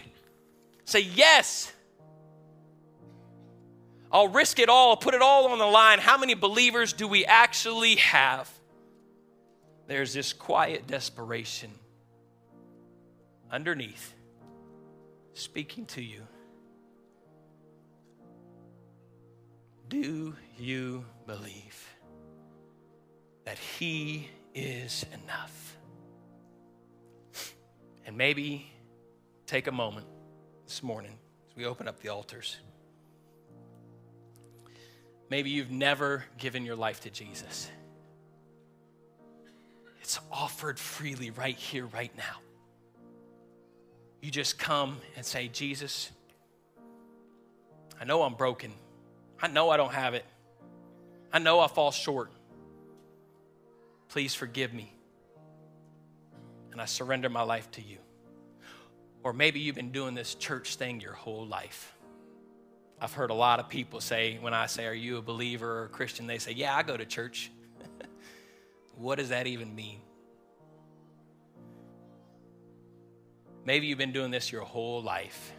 Say, 0.88 1.02
yes. 1.02 1.74
I'll 4.10 4.30
risk 4.30 4.58
it 4.60 4.70
all, 4.70 4.92
I'll 4.92 4.98
put 4.98 5.14
it 5.14 5.22
all 5.22 5.48
on 5.48 5.60
the 5.60 5.66
line. 5.66 6.00
How 6.00 6.18
many 6.18 6.34
believers 6.34 6.94
do 6.94 7.10
we 7.10 7.26
actually 7.26 7.96
have? 7.98 8.50
There's 9.86 10.14
this 10.14 10.32
quiet 10.32 10.88
desperation 10.88 11.72
underneath 13.52 14.14
speaking 15.34 15.86
to 15.88 16.02
you. 16.02 16.22
Do 19.90 20.36
you 20.58 21.06
believe 21.26 21.96
that 23.44 23.58
He 23.58 24.30
is 24.56 25.06
enough? 25.24 25.78
And 28.06 28.18
maybe 28.18 28.72
take 29.46 29.68
a 29.68 29.72
moment 29.74 30.08
this 30.68 30.84
morning 30.84 31.18
as 31.50 31.56
we 31.56 31.66
open 31.66 31.88
up 31.88 32.02
the 32.02 32.10
altars. 32.10 32.58
Maybe 35.30 35.50
you've 35.50 35.72
never 35.72 36.26
given 36.38 36.66
your 36.66 36.76
life 36.76 37.00
to 37.02 37.10
Jesus. 37.10 37.72
It's 40.02 40.20
offered 40.30 40.78
freely 40.78 41.32
right 41.32 41.56
here, 41.56 41.86
right 41.86 42.12
now. 42.18 42.42
You 44.22 44.30
just 44.30 44.60
come 44.60 44.98
and 45.16 45.26
say, 45.26 45.48
Jesus, 45.48 46.12
I 48.00 48.04
know 48.04 48.24
I'm 48.24 48.34
broken. 48.34 48.74
I 49.42 49.48
know 49.48 49.70
I 49.70 49.78
don't 49.78 49.94
have 49.94 50.16
it. 50.16 50.26
I 51.32 51.40
know 51.40 51.62
I 51.62 51.68
fall 51.68 51.92
short. 51.92 52.30
Please 54.10 54.34
forgive 54.34 54.74
me. 54.74 54.92
And 56.74 56.82
I 56.82 56.86
surrender 56.86 57.30
my 57.30 57.44
life 57.44 57.72
to 57.72 57.82
you. 57.82 58.00
Or 59.28 59.34
maybe 59.34 59.60
you've 59.60 59.76
been 59.76 59.92
doing 59.92 60.16
this 60.16 60.36
church 60.36 60.78
thing 60.78 61.02
your 61.02 61.12
whole 61.12 61.46
life. 61.46 61.94
I've 63.02 63.12
heard 63.12 63.30
a 63.30 63.34
lot 63.34 63.60
of 63.60 63.68
people 63.68 64.00
say, 64.00 64.38
when 64.40 64.54
I 64.54 64.68
say, 64.68 64.86
Are 64.86 64.94
you 64.94 65.18
a 65.18 65.22
believer 65.22 65.80
or 65.80 65.84
a 65.84 65.90
Christian? 65.90 66.28
They 66.28 66.38
say, 66.38 66.54
Yeah, 66.54 66.74
I 66.74 66.82
go 66.82 66.96
to 66.96 67.04
church. 67.06 67.52
what 68.96 69.18
does 69.18 69.28
that 69.28 69.46
even 69.46 69.76
mean? 69.76 70.00
Maybe 73.66 73.88
you've 73.88 73.98
been 73.98 74.14
doing 74.14 74.32
this 74.32 74.50
your 74.50 74.62
whole 74.62 75.04
life 75.04 75.52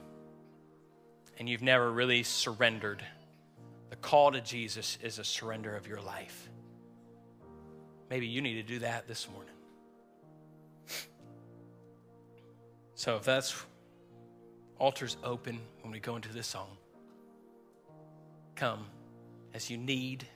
and 1.39 1.47
you've 1.47 1.61
never 1.61 1.93
really 1.93 2.23
surrendered. 2.23 3.05
The 3.91 3.97
call 3.97 4.33
to 4.33 4.41
Jesus 4.41 4.97
is 5.03 5.19
a 5.19 5.25
surrender 5.25 5.77
of 5.77 5.87
your 5.87 6.01
life. 6.01 6.49
Maybe 8.09 8.29
you 8.29 8.41
need 8.41 8.55
to 8.55 8.63
do 8.63 8.79
that 8.79 9.07
this 9.07 9.29
morning. 9.29 9.58
So 12.99 13.15
if 13.15 13.23
that's 13.23 13.55
altars 14.81 15.19
open 15.23 15.61
when 15.83 15.93
we 15.93 16.01
go 16.01 16.17
into 16.17 16.33
this 16.33 16.49
song, 16.49 16.77
come 18.57 18.87
as 19.55 19.71
you 19.71 19.77
need, 19.77 20.27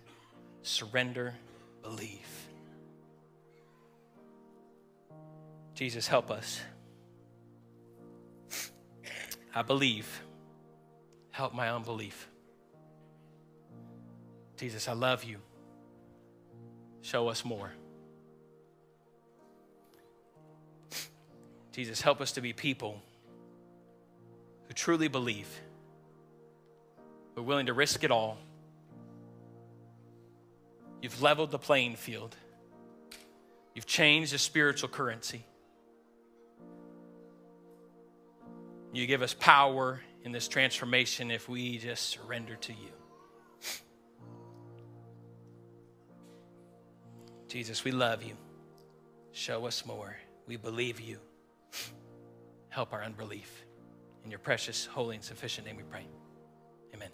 surrender, 0.62 1.34
believe. 1.82 2.20
Jesus, 5.74 6.06
help 6.06 6.30
us. 6.30 6.60
I 9.52 9.62
believe. 9.62 10.22
Help 11.32 11.54
my 11.54 11.68
unbelief. 11.68 12.28
Jesus, 14.56 14.86
I 14.86 14.92
love 14.92 15.24
you. 15.24 15.38
Show 17.00 17.26
us 17.26 17.44
more. 17.44 17.72
Jesus, 21.72 22.02
help 22.02 22.20
us 22.20 22.32
to 22.32 22.40
be 22.40 22.52
people 22.52 23.00
who 24.68 24.74
truly 24.74 25.08
believe, 25.08 25.48
who 27.34 27.40
are 27.40 27.44
willing 27.44 27.66
to 27.66 27.72
risk 27.72 28.04
it 28.04 28.10
all. 28.10 28.36
You've 31.00 31.20
leveled 31.20 31.50
the 31.50 31.58
playing 31.58 31.96
field, 31.96 32.36
you've 33.74 33.86
changed 33.86 34.32
the 34.32 34.38
spiritual 34.38 34.88
currency. 34.88 35.44
You 38.94 39.06
give 39.06 39.22
us 39.22 39.32
power 39.32 40.02
in 40.22 40.32
this 40.32 40.48
transformation 40.48 41.30
if 41.30 41.48
we 41.48 41.78
just 41.78 42.10
surrender 42.10 42.56
to 42.56 42.72
you. 42.72 42.90
Jesus, 47.48 47.84
we 47.84 47.90
love 47.90 48.22
you. 48.22 48.34
Show 49.32 49.66
us 49.66 49.86
more. 49.86 50.16
We 50.46 50.56
believe 50.56 51.00
you. 51.00 51.18
Help 52.72 52.94
our 52.94 53.04
unbelief. 53.04 53.66
In 54.24 54.30
your 54.30 54.40
precious, 54.40 54.86
holy, 54.86 55.16
and 55.16 55.22
sufficient 55.22 55.66
name 55.66 55.76
we 55.76 55.82
pray. 55.82 56.06
Amen. 56.94 57.10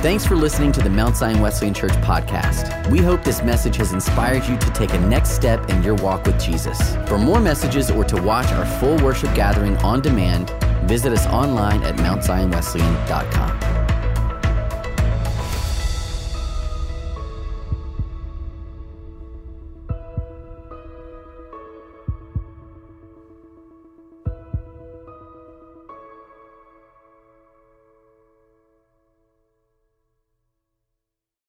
Thanks 0.00 0.24
for 0.24 0.34
listening 0.34 0.72
to 0.72 0.80
the 0.80 0.88
Mount 0.88 1.18
Zion 1.18 1.42
Wesleyan 1.42 1.74
Church 1.74 1.92
podcast. 1.96 2.90
We 2.90 3.00
hope 3.00 3.22
this 3.22 3.42
message 3.42 3.76
has 3.76 3.92
inspired 3.92 4.46
you 4.46 4.56
to 4.56 4.70
take 4.70 4.94
a 4.94 5.00
next 5.00 5.32
step 5.32 5.68
in 5.68 5.82
your 5.82 5.96
walk 5.96 6.24
with 6.24 6.40
Jesus. 6.40 6.96
For 7.06 7.18
more 7.18 7.40
messages 7.40 7.90
or 7.90 8.04
to 8.04 8.22
watch 8.22 8.50
our 8.52 8.64
full 8.80 8.96
worship 9.04 9.34
gathering 9.34 9.76
on 9.78 10.00
demand, 10.00 10.50
visit 10.88 11.12
us 11.12 11.26
online 11.26 11.82
at 11.82 11.96
mountzionwesleyan.com. 11.96 13.75